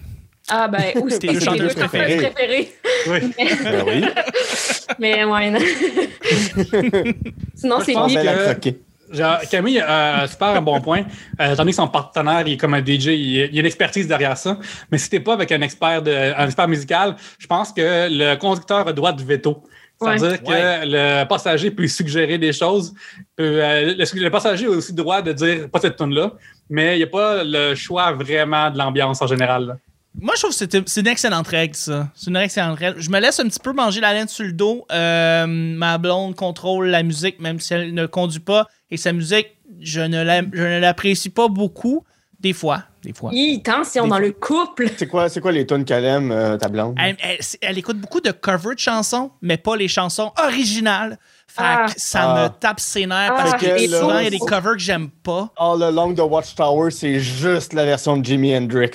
Ah, 0.49 0.67
ben, 0.69 0.93
ou 0.95 1.09
Tes 1.09 1.27
deux 1.27 1.39
chanteuses 1.41 1.75
préférées. 1.75 2.17
préférées. 2.17 2.73
Oui. 3.07 3.19
Ben 3.37 3.83
oui. 3.85 4.05
Mais 4.99 5.25
ouais, 5.25 5.49
non. 5.49 5.59
Sinon, 7.55 7.79
c'est 7.81 7.93
pense 7.93 8.13
lui. 8.13 8.17
Que-. 8.61 8.77
Genre, 9.11 9.39
Camille 9.49 9.79
a 9.79 10.23
un 10.23 10.27
super 10.27 10.61
bon 10.61 10.79
point. 10.81 11.03
Euh, 11.39 11.47
étant 11.53 11.57
donné 11.63 11.71
que 11.71 11.75
son 11.77 11.87
partenaire 11.87 12.43
il 12.45 12.53
est 12.53 12.57
comme 12.57 12.73
un 12.73 12.81
DJ, 12.83 13.07
il, 13.07 13.15
il 13.15 13.53
y 13.53 13.57
a 13.57 13.59
une 13.61 13.65
expertise 13.65 14.07
derrière 14.07 14.37
ça. 14.37 14.57
Mais 14.91 14.97
si 14.97 15.09
t'es 15.09 15.19
pas 15.21 15.33
avec 15.33 15.51
un 15.51 15.61
expert, 15.61 16.01
de, 16.01 16.11
un 16.11 16.45
expert 16.45 16.67
musical, 16.67 17.15
je 17.39 17.47
pense 17.47 17.71
que 17.71 18.07
le 18.09 18.35
conducteur 18.35 18.87
a 18.87 18.93
droit 18.93 19.13
de 19.13 19.23
veto. 19.23 19.63
C'est-à-dire 19.99 20.43
que 20.43 20.49
Ouais. 20.49 20.81
le 20.85 21.23
passager 21.27 21.71
peut 21.71 21.87
suggérer 21.87 22.37
des 22.37 22.53
choses. 22.53 22.93
peut, 23.35 23.63
euh, 23.63 23.95
le, 23.97 24.19
le 24.23 24.29
passager 24.29 24.65
a 24.65 24.69
aussi 24.69 24.91
le 24.91 24.97
droit 24.97 25.21
de 25.21 25.31
dire 25.31 25.69
pas 25.69 25.79
cette 25.79 25.95
tune 25.97 26.13
là 26.13 26.33
mais 26.69 26.95
il 26.95 26.97
n'y 26.97 27.03
a 27.03 27.07
pas 27.07 27.43
le 27.43 27.75
choix 27.75 28.11
vraiment 28.13 28.69
de 28.69 28.77
l'ambiance 28.77 29.21
en 29.21 29.27
général. 29.27 29.77
Moi, 30.19 30.33
je 30.35 30.41
trouve 30.41 30.57
que 30.57 30.83
c'est 30.87 31.01
une 31.01 31.07
excellente 31.07 31.47
règle, 31.47 31.75
ça. 31.75 32.09
C'est 32.15 32.31
une 32.31 32.37
excellente 32.37 32.79
règle. 32.79 32.99
Je 32.99 33.09
me 33.11 33.19
laisse 33.19 33.39
un 33.39 33.47
petit 33.47 33.59
peu 33.59 33.71
manger 33.71 34.01
la 34.01 34.13
laine 34.13 34.27
sur 34.27 34.45
le 34.45 34.51
dos. 34.51 34.85
Euh, 34.91 35.45
ma 35.45 35.99
blonde 35.99 36.35
contrôle 36.35 36.87
la 36.87 37.03
musique, 37.03 37.39
même 37.39 37.59
si 37.59 37.75
elle 37.75 37.93
ne 37.93 38.07
conduit 38.07 38.39
pas. 38.39 38.67
Et 38.89 38.97
sa 38.97 39.13
musique, 39.13 39.57
je 39.79 40.01
ne 40.01 40.79
l'apprécie 40.79 41.29
pas 41.29 41.49
beaucoup. 41.49 42.03
Des 42.39 42.53
fois. 42.53 42.83
Des 43.03 43.13
fois. 43.13 43.31
Hi, 43.33 43.63
tension 43.63 44.03
Des 44.03 44.09
dans 44.09 44.15
fois. 44.17 44.25
le 44.25 44.31
couple. 44.31 44.89
C'est 44.97 45.07
quoi, 45.07 45.27
c'est 45.29 45.41
quoi 45.41 45.51
les 45.51 45.65
tunes 45.65 45.85
qu'elle 45.85 46.05
aime, 46.05 46.31
euh, 46.31 46.55
ta 46.57 46.67
blonde? 46.67 46.95
Elle, 47.01 47.15
elle- 47.19 47.39
elle 47.61 47.77
écoute 47.79 47.97
beaucoup 47.97 48.21
de 48.21 48.31
covers 48.31 48.75
de 48.75 48.79
chansons, 48.79 49.31
mais 49.41 49.57
pas 49.57 49.75
les 49.75 49.87
chansons 49.87 50.31
originales. 50.43 51.17
Fait 51.47 51.63
Ah. 51.63 51.85
que 51.87 51.99
ça 51.99 52.31
Ah. 52.35 52.43
me 52.43 52.59
tape 52.59 52.79
ses 52.79 53.07
nerfs 53.07 53.33
Ah, 53.35 53.41
parce 53.43 53.53
que 53.61 53.65
il 53.83 53.89
y 53.89 54.27
a 54.27 54.29
des 54.29 54.37
covers 54.39 54.73
que 54.73 54.79
j'aime 54.79 55.09
pas. 55.09 55.51
All 55.57 55.81
Along 55.81 56.13
the 56.13 56.19
Watchtower, 56.19 56.91
c'est 56.91 57.19
juste 57.19 57.73
la 57.73 57.85
version 57.85 58.17
de 58.17 58.23
Jimi 58.25 58.55
Hendrix. 58.55 58.91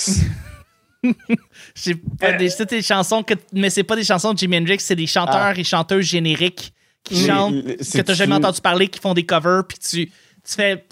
C'est 1.74 1.96
pas 2.20 2.32
des, 2.34 2.48
c'est 2.48 2.70
des 2.70 2.80
chansons 2.82 3.24
que, 3.24 3.34
mais 3.52 3.70
c'est 3.70 3.82
pas 3.82 3.96
des 3.96 4.04
chansons 4.04 4.34
de 4.34 4.38
Jimi 4.38 4.58
Hendrix, 4.58 4.78
c'est 4.78 4.94
des 4.94 5.08
chanteurs 5.08 5.34
Ah. 5.36 5.54
et 5.56 5.64
chanteuses 5.64 6.04
génériques 6.04 6.72
qui 7.02 7.26
chantent, 7.26 7.54
que 7.64 8.00
t'as 8.02 8.14
jamais 8.14 8.36
entendu 8.36 8.60
parler, 8.60 8.86
qui 8.86 9.00
font 9.00 9.12
des 9.14 9.26
covers, 9.26 9.64
puis 9.66 9.78
tu, 9.78 10.06
tu 10.06 10.12
fais. 10.44 10.84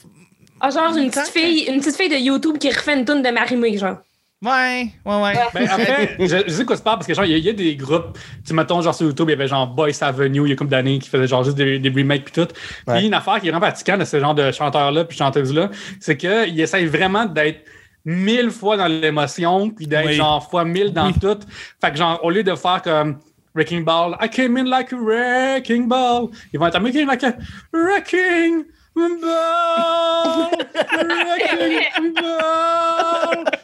Ah, 0.61 0.70
genre 0.70 0.96
une 0.96 1.11
petite 1.11 1.29
fille, 1.29 1.64
une 1.68 1.81
petite 1.81 1.96
fille 1.96 2.09
de 2.09 2.16
YouTube 2.16 2.59
qui 2.59 2.68
refait 2.70 2.99
une 2.99 3.05
tune 3.05 3.23
de 3.23 3.31
Marimé, 3.31 3.77
genre. 3.79 3.99
Ouais, 4.42 4.88
ouais, 5.05 5.23
ouais. 5.23 5.35
Ben, 5.53 5.64
en 5.70 5.77
fait, 5.79 6.16
je, 6.18 6.37
je 6.46 6.51
sais 6.53 6.64
quoi 6.64 6.75
se 6.77 6.83
passe 6.83 6.94
parce 6.94 7.07
que 7.07 7.12
genre, 7.12 7.27
il 7.27 7.33
y, 7.33 7.35
a- 7.35 7.38
il 7.38 7.44
y 7.44 7.49
a 7.51 7.53
des 7.53 7.77
groupes, 7.77 8.16
tu 8.46 8.55
mettons, 8.55 8.81
genre 8.81 8.94
sur 8.94 9.07
YouTube, 9.07 9.29
il 9.29 9.33
y 9.33 9.35
avait 9.35 9.46
genre 9.49 9.66
Boys 9.66 9.90
Avenue, 10.01 10.46
il 10.46 10.49
y 10.49 10.53
a 10.53 10.57
comme 10.57 10.68
d'années 10.68 10.99
qui 10.99 11.11
faisaient 11.11 11.27
genre 11.27 11.44
juste 11.44 11.59
des, 11.59 11.79
des 11.79 11.90
remakes 11.90 12.25
puis 12.25 12.33
tout. 12.33 12.46
Puis 12.46 12.57
Ouais. 12.87 13.05
une 13.05 13.12
affaire 13.12 13.38
qui 13.40 13.49
est 13.49 13.51
vraiment 13.51 13.66
pratiquante 13.66 14.01
de 14.01 14.05
ce 14.07 14.18
genre 14.18 14.35
de 14.35 14.51
chanteurs-là 14.51 15.05
puis 15.05 15.18
chanteuses-là, 15.18 15.68
c'est 16.01 16.16
qu'ils 16.16 16.59
essayent 16.59 16.87
vraiment 16.87 17.27
d'être 17.27 17.66
mille 18.07 18.51
fois 18.51 18.79
dans 18.79 18.87
l'émotion 18.87 19.68
puis 19.68 19.87
d'être 19.87 20.07
Oui. 20.07 20.14
genre 20.14 20.49
fois 20.49 20.64
mille 20.64 20.90
dans 20.94 21.12
tout. 21.12 21.38
Fait 21.79 21.90
que 21.90 21.99
genre, 21.99 22.18
au 22.25 22.31
lieu 22.31 22.42
de 22.42 22.55
faire 22.55 22.81
comme 22.81 23.18
Wrecking 23.55 23.85
Ball, 23.85 24.16
I 24.23 24.31
came 24.31 24.57
in 24.57 24.64
like 24.64 24.90
a 24.94 24.96
wrecking 24.96 25.87
ball, 25.87 26.29
ils 26.55 26.59
vont 26.59 26.66
être 26.66 26.77
I'm 26.77 26.83
making 26.83 27.07
like 27.07 27.23
a 27.25 27.35
wrecking. 27.75 28.64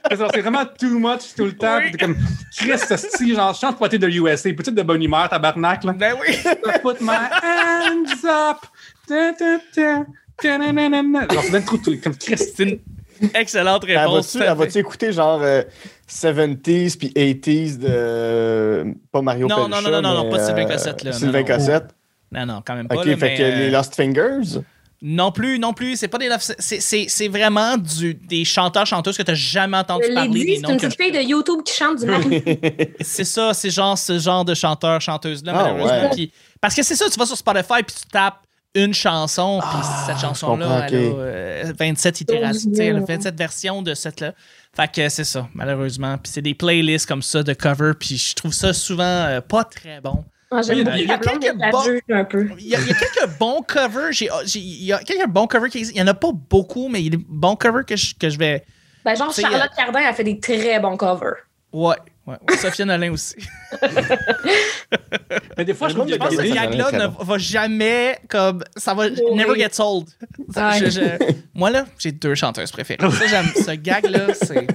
C'est 0.09 0.41
vraiment 0.41 0.65
too 0.79 0.99
much 0.99 1.35
tout 1.37 1.45
le 1.45 1.57
temps. 1.57 1.79
Oui. 1.79 1.91
T'es 1.93 1.99
comme, 1.99 2.17
Chris, 2.57 2.79
ce 2.79 3.35
genre, 3.35 3.55
chante 3.55 3.79
pas 3.79 3.89
t'es 3.89 3.99
de 3.99 4.09
USA, 4.09 4.53
petite 4.53 4.75
de 4.75 4.83
bonne 4.83 5.03
humeur, 5.03 5.29
tabarnak, 5.29 5.85
là. 5.85 5.93
Ben 5.93 6.15
oui. 6.21 6.37
Put 6.83 7.01
my 7.01 7.17
hands 7.43 8.25
up. 8.25 8.59
Ta, 9.09 9.33
ta. 9.33 10.07
Genre, 10.43 11.43
c'est 11.43 11.51
bien 11.51 11.61
trop 11.63 11.77
tout, 11.79 11.97
comme 12.03 12.17
Chris. 12.17 12.37
C'est 12.37 12.63
une 12.65 12.79
excellente 13.35 13.85
Elle 13.89 13.99
réponse. 13.99 14.37
elle 14.37 14.55
va-tu 14.55 14.79
écouter 14.79 15.13
genre 15.13 15.41
euh, 15.43 15.63
70s 16.09 16.99
puis 16.99 17.09
80s 17.17 17.79
de. 17.79 17.87
euh, 17.89 18.85
pas 19.11 19.23
Mario 19.23 19.49
Non, 19.49 19.67
Pelcha, 19.67 19.81
non, 19.81 19.91
non, 19.91 20.03
non, 20.03 20.25
non, 20.25 20.31
pas 20.31 20.39
Sylvain 20.45 20.65
euh, 20.67 20.73
Cossette, 20.73 21.03
là. 21.03 21.11
Non, 21.13 21.19
Sylvain. 21.19 21.43
Cossette? 21.45 21.95
Non, 22.33 22.47
non, 22.47 22.63
quand 22.65 22.75
même 22.75 22.89
pas. 22.89 22.97
Ok, 22.97 23.07
là, 23.07 23.17
fait 23.17 23.27
mais, 23.29 23.37
que 23.37 23.43
les 23.43 23.69
euh, 23.69 23.71
Lost 23.71 23.95
Fingers? 23.95 24.61
Non 25.09 25.31
plus, 25.31 25.59
non 25.61 25.73
plus. 25.73 25.97
C'est 25.97 26.09
pas 26.09 26.19
des. 26.19 26.29
c'est- 26.59 26.81
C'est 26.81 27.07
c'est 27.09 27.29
vraiment 27.29 27.77
du, 27.77 28.15
des 28.15 28.45
chanteurs, 28.45 28.87
chanteuses 28.87 29.17
que 29.17 29.23
t'as 29.23 29.35
jamais 29.35 29.77
entendu 29.77 30.07
parler. 30.13 30.61
c'est 30.65 30.73
une 30.73 30.77
petite 30.79 31.01
fille 31.01 31.13
de 31.13 31.21
YouTube 31.21 31.61
qui 31.65 31.75
chante 31.75 32.01
du. 32.01 32.07
C'est 33.03 33.25
ça, 33.25 33.55
c'est 33.55 33.71
genre 33.71 33.97
ce 33.97 34.19
genre 34.19 34.45
de 34.45 34.55
chanteur, 34.55 35.01
chanteuse-là, 35.01 35.53
Ah, 35.55 35.63
malheureusement. 35.63 36.01
ouais. 36.09 36.11
Puis- 36.11 36.33
parce 36.61 36.75
que 36.75 36.83
c'est 36.83 36.97
ça, 36.97 37.05
tu 37.09 37.19
vas 37.19 37.27
sur 37.27 37.37
Spotify 37.37 37.83
puis 37.87 37.95
tu 38.03 38.09
tapes 38.11 38.41
une 38.75 38.93
chanson, 38.93 39.61
puis 39.61 39.69
Ah, 39.81 40.05
cette 40.09 40.19
chanson-là, 40.19 40.65
comprends, 40.67 40.87
elle 40.89 40.95
a 40.95 40.99
ok. 41.09 41.15
euh, 41.19 41.73
27 41.79 42.21
itérations, 42.23 42.71
tu 42.71 42.77
sais, 42.77 42.87
elle 42.87 42.97
a 42.97 43.01
27 43.01 43.39
versions 43.39 43.83
de 43.83 43.95
cette 43.95 44.21
là. 44.21 44.33
Fait 44.75 44.91
que 44.93 45.09
c'est 45.09 45.25
ça, 45.25 45.49
malheureusement. 45.55 46.19
Puis 46.19 46.33
c'est 46.35 46.43
des 46.43 46.55
playlists 46.55 47.07
comme 47.07 47.23
ça 47.23 47.43
de 47.43 47.53
cover, 47.55 47.93
puis 47.99 48.19
je 48.19 48.35
trouve 48.35 48.53
ça 48.53 48.73
souvent 48.75 49.05
euh, 49.05 49.41
pas 49.41 49.65
très 49.65 50.01
bon. 50.01 50.25
Ah, 50.51 50.61
il 50.69 50.79
y 50.79 51.11
a 51.11 51.19
quelques 51.19 51.57
bons- 51.73 51.83
juge 51.85 52.01
un 52.11 52.25
peu. 52.25 52.49
Il 52.59 52.67
y, 52.69 52.77
a, 52.77 52.79
il 52.81 52.87
y 52.87 52.91
a 52.91 52.95
quelques 52.95 53.39
bons 53.39 53.63
covers, 53.67 54.13
j'ai- 54.13 54.31
il 54.55 54.85
y 54.85 54.93
a 54.93 54.99
quelques 55.01 55.27
bons 55.29 55.47
covers 55.49 55.71
qui 55.71 55.79
existent. 55.79 55.97
Il 55.99 56.01
y 56.01 56.05
en 56.05 56.11
a 56.11 56.15
pas 56.15 56.31
beaucoup, 56.33 56.89
mais 56.89 57.01
il 57.01 57.05
y 57.05 57.09
a 57.09 57.17
des 57.17 57.25
bons 57.29 57.57
covers 57.57 57.85
que 57.85 57.97
je, 57.97 58.15
que 58.15 58.29
je 58.31 58.39
vais. 58.39 58.65
Ben, 59.05 59.17
genre, 59.17 59.33
sais, 59.33 59.43
Charlotte 59.43 59.71
Cardin 59.77 60.01
a 60.01 60.13
fait 60.13 60.25
des 60.25 60.39
très 60.39 60.79
bons 60.79 60.97
covers. 60.97 61.35
Ouais, 61.73 61.97
ouais. 62.27 62.37
ouais. 62.49 62.57
Sophia 62.57 62.85
Nolin 62.85 63.13
aussi. 63.13 63.35
Mais 65.59 65.65
des 65.65 65.75
fois, 65.75 65.89
je 65.89 65.95
Mais 65.97 66.01
trouve 66.17 66.19
pense 66.19 66.37
que 66.37 66.47
ce 66.47 66.53
gag-là 66.55 66.93
ne 66.93 67.25
va 67.25 67.39
jamais 67.39 68.19
comme 68.29 68.63
ça 68.77 68.95
va 68.95 69.07
Oui. 69.07 69.35
never 69.35 69.57
get 69.59 69.71
old. 69.81 70.07
Je- 70.55 70.91
je- 70.91 71.33
Moi, 71.55 71.71
là, 71.71 71.87
j'ai 71.99 72.13
deux 72.13 72.35
chanteuses 72.35 72.71
préférées. 72.71 73.11
Ça, 73.11 73.27
j'aime. 73.27 73.47
Ce 73.55 73.71
gag-là, 73.73 74.35
c'est. 74.35 74.67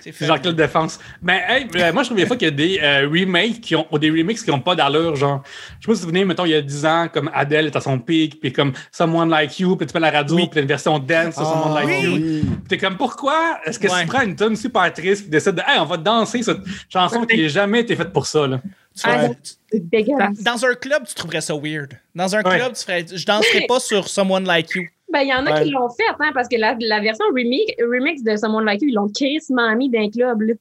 C'est 0.00 0.26
Jean-Claude 0.26 0.56
Défense. 0.56 0.98
Ben, 1.22 1.40
hey, 1.48 1.66
euh, 1.76 1.92
moi, 1.92 2.02
je 2.02 2.08
trouve 2.08 2.18
des 2.18 2.26
fois 2.26 2.36
qu'il 2.36 2.48
y 2.48 2.50
a 2.50 2.54
des 2.54 2.78
euh, 2.82 3.08
remakes 3.08 3.60
qui 3.60 3.74
ont, 3.76 3.86
ou 3.90 3.98
des 3.98 4.10
remixes 4.10 4.42
qui 4.42 4.50
n'ont 4.50 4.60
pas 4.60 4.74
d'allure. 4.74 5.14
Genre, 5.16 5.42
je 5.44 5.50
sais 5.50 5.62
pas 5.78 5.80
si 5.80 5.88
vous 5.92 5.94
souvenez, 6.08 6.24
mettons, 6.24 6.44
il 6.44 6.50
y 6.50 6.54
a 6.54 6.60
10 6.60 6.84
ans, 6.84 7.08
comme 7.10 7.30
Adele 7.32 7.66
est 7.66 7.76
à 7.76 7.80
son 7.80 7.98
pic, 7.98 8.38
puis 8.40 8.52
comme 8.52 8.72
Someone 8.90 9.30
Like 9.30 9.58
You, 9.60 9.76
puis 9.76 9.86
tu 9.86 9.92
fais 9.92 10.00
la 10.00 10.10
radio, 10.10 10.36
puis 10.36 10.50
t'as 10.52 10.60
une 10.60 10.66
version 10.66 10.98
dance 10.98 11.34
sur 11.36 11.46
Someone 11.46 11.74
Like 11.74 11.88
Ah, 11.90 12.04
You. 12.04 12.12
oui. 12.14 12.40
Puis 12.44 12.50
T'es 12.68 12.78
comme, 12.78 12.96
pourquoi 12.96 13.60
est-ce 13.64 13.78
que 13.78 13.86
Ouais. 13.88 14.00
tu 14.02 14.06
prends 14.08 14.22
une 14.22 14.36
tonne 14.36 14.56
super 14.56 14.92
triste, 14.92 15.22
puis 15.22 15.30
décides 15.30 15.54
de, 15.54 15.60
hey, 15.60 15.78
on 15.78 15.84
va 15.86 15.96
danser 15.96 16.42
cette 16.42 16.58
chanson 16.88 17.24
qui 17.24 17.40
n'a 17.42 17.48
jamais 17.48 17.80
été 17.80 17.96
faite 17.96 18.12
pour 18.12 18.26
ça, 18.26 18.46
là? 18.46 18.60
Tu 18.94 19.02
Ah, 19.04 19.28
dans, 19.28 19.34
dégueulasse. 19.72 20.42
dans 20.42 20.64
un 20.66 20.74
club, 20.74 21.04
tu 21.06 21.14
trouverais 21.14 21.40
ça 21.40 21.54
weird. 21.54 21.98
Dans 22.14 22.34
un 22.36 22.42
Ouais. 22.42 22.58
club, 22.58 22.74
tu 22.74 22.82
ferais. 22.82 23.06
Je 23.10 23.24
danserais 23.24 23.64
pas 23.66 23.80
sur 23.80 24.06
Someone 24.08 24.44
Like 24.44 24.70
You. 24.74 24.82
Ben, 25.10 25.20
il 25.22 25.28
y 25.28 25.34
en 25.34 25.46
a 25.46 25.52
Ouais. 25.54 25.64
qui 25.64 25.70
l'ont 25.70 25.88
fait, 25.90 26.02
hein, 26.20 26.30
parce 26.34 26.48
que 26.48 26.56
la, 26.56 26.76
la 26.80 27.00
version 27.00 27.24
remix, 27.34 27.64
remix 27.80 28.22
de 28.22 28.36
Someone 28.36 28.64
Like 28.64 28.82
You, 28.82 28.88
ils 28.88 28.94
l'ont 28.94 29.08
crissement 29.14 29.74
mis 29.76 29.88
d'un 29.90 30.10
club. 30.10 30.40
Là. 30.42 30.54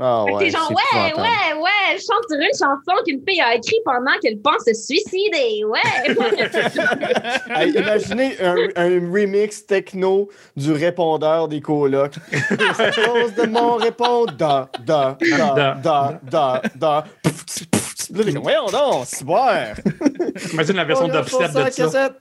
Ah, 0.00 0.24
ouais, 0.24 0.32
t'es 0.40 0.50
genre, 0.50 0.70
ouais, 0.72 1.12
ouais, 1.14 1.54
ouais, 1.60 1.96
je 1.96 1.98
chante 1.98 2.24
sur 2.28 2.36
une 2.40 2.48
chanson 2.48 3.02
qu'une 3.06 3.22
fille 3.28 3.40
a 3.40 3.54
écrite 3.54 3.78
pendant 3.84 4.10
qu'elle 4.20 4.40
pense 4.40 4.64
se 4.66 4.74
suicider. 4.74 5.62
Ouais. 5.64 5.80
Hey, 7.56 7.70
imaginez 7.76 8.36
un, 8.42 8.56
un 8.74 9.12
remix 9.12 9.64
techno 9.66 10.28
du 10.56 10.72
répondeur 10.72 11.46
des 11.46 11.60
colocs. 11.60 12.14
À 12.78 12.90
cause 12.90 13.34
de 13.34 13.46
mon 13.46 13.74
répondeur. 13.76 14.34
Da, 14.36 14.68
da, 14.84 15.16
da, 15.82 16.20
da, 16.24 16.62
da, 16.74 17.04
Voyons 18.10 18.66
donc, 18.66 19.04
c'est 19.06 19.24
boire. 19.24 19.74
Imagine 20.52 20.76
la 20.76 20.84
version 20.84 21.08
ça 21.08 21.20
de 21.22 21.28
ça. 21.28 21.64
cassette. 21.70 22.14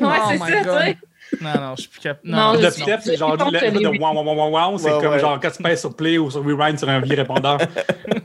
Ouais, 0.00 0.08
Oh 0.08 0.28
c'est 0.30 0.34
my 0.34 0.50
ça, 0.50 0.62
God. 0.62 0.78
tu 0.80 0.90
sais. 0.90 0.98
Non, 1.40 1.50
non, 1.60 1.74
je 1.76 1.82
suis 1.82 1.90
plus 1.90 2.00
capable. 2.00 2.28
Non, 2.28 2.36
Non, 2.36 2.54
suis- 2.54 2.62
Dubstep, 2.62 3.00
c'est 3.04 3.16
genre 3.16 3.36
le 3.36 3.44
le 3.52 3.60
les 3.78 3.84
de 3.84 3.86
wow, 4.00 4.12
wow, 4.14 4.22
wow, 4.24 4.34
wow, 4.34 4.70
wow, 4.72 4.78
c'est 4.78 4.92
Ouais, 4.92 5.00
comme 5.02 5.12
ouais. 5.12 5.18
genre 5.20 5.38
quand 5.40 5.50
tu 5.50 5.62
pèses 5.62 5.80
sur 5.80 5.94
play 5.94 6.18
ou 6.18 6.30
sur 6.30 6.42
rewind 6.44 6.78
sur 6.78 6.88
un 6.88 7.00
vieux 7.00 7.16
répondeur? 7.16 7.58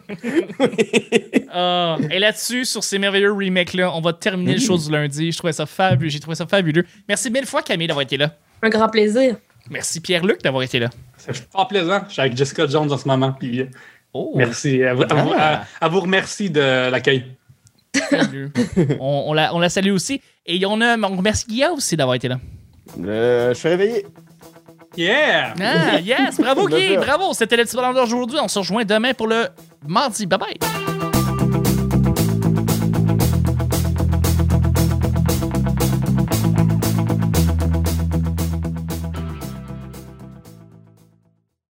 Ah, 1.58 1.98
et 2.12 2.20
là-dessus, 2.20 2.66
sur 2.66 2.84
ces 2.84 3.00
merveilleux 3.00 3.32
remakes-là, 3.32 3.90
on 3.96 4.02
va 4.02 4.12
terminer 4.12 4.56
le 4.56 4.60
show 4.60 4.78
du 4.78 4.92
lundi. 4.92 5.32
Je 5.32 5.38
trouvais 5.38 5.54
ça 5.54 5.66
fabuleux. 5.66 6.10
J'ai 6.10 6.20
trouvé 6.20 6.36
ça 6.36 6.46
fabuleux. 6.46 6.86
Merci 7.08 7.32
mille 7.32 7.46
fois, 7.46 7.62
Camille, 7.62 7.88
d'avoir 7.88 8.04
été 8.04 8.18
là. 8.18 8.32
Un 8.62 8.68
grand 8.70 8.90
plaisir. 8.90 9.38
Merci, 9.70 10.02
Pierre-Luc, 10.02 10.42
d'avoir 10.42 10.64
été 10.64 10.80
là. 10.80 10.90
C'est 11.18 11.34
fort 11.50 11.68
plaisant. 11.70 12.02
Je 12.08 12.14
suis 12.14 12.22
avec 12.22 12.36
Jessica 12.36 12.68
Jones 12.68 12.92
en 12.92 12.98
ce 12.98 13.08
moment. 13.08 13.32
Puis, 13.32 13.62
euh, 13.62 13.66
Oh, 14.14 14.34
merci. 14.36 14.84
À 14.84 14.94
vous, 14.94 15.04
à 15.04 15.14
vous- 15.14 15.34
à- 15.34 15.62
à 15.82 15.88
vous 15.88 16.00
remercie 16.02 16.50
de 16.50 16.90
l'accueil. 16.90 17.24
fabuleux. 18.10 18.52
on, 19.00 19.24
on 19.28 19.34
la, 19.34 19.54
on 19.56 19.60
la 19.60 19.70
salue 19.70 19.92
aussi. 19.92 20.22
Et 20.46 20.66
on, 20.66 20.82
a, 20.82 20.98
on 20.98 21.16
remercie 21.18 21.46
Guilla 21.48 21.72
aussi 21.72 21.96
d'avoir 21.96 22.16
été 22.16 22.28
là. 22.28 22.38
Euh, 23.00 23.50
je 23.50 23.54
suis 23.54 23.70
réveillé. 23.70 24.06
Yeah! 24.96 25.54
Ah, 25.60 26.00
yes! 26.00 26.40
Bravo, 26.40 26.68
Guy! 26.70 26.96
Bravo! 26.98 27.34
C'était 27.34 27.58
le 27.58 27.64
petit 27.66 27.76
bonheur 27.76 27.94
d'aujourd'hui. 27.94 28.40
On 28.42 28.48
se 28.48 28.60
rejoint 28.60 28.86
demain 28.86 29.14
pour 29.14 29.28
le 29.28 29.48
mardi. 29.86 30.26
Bye 30.26 30.40
bye! 30.40 30.95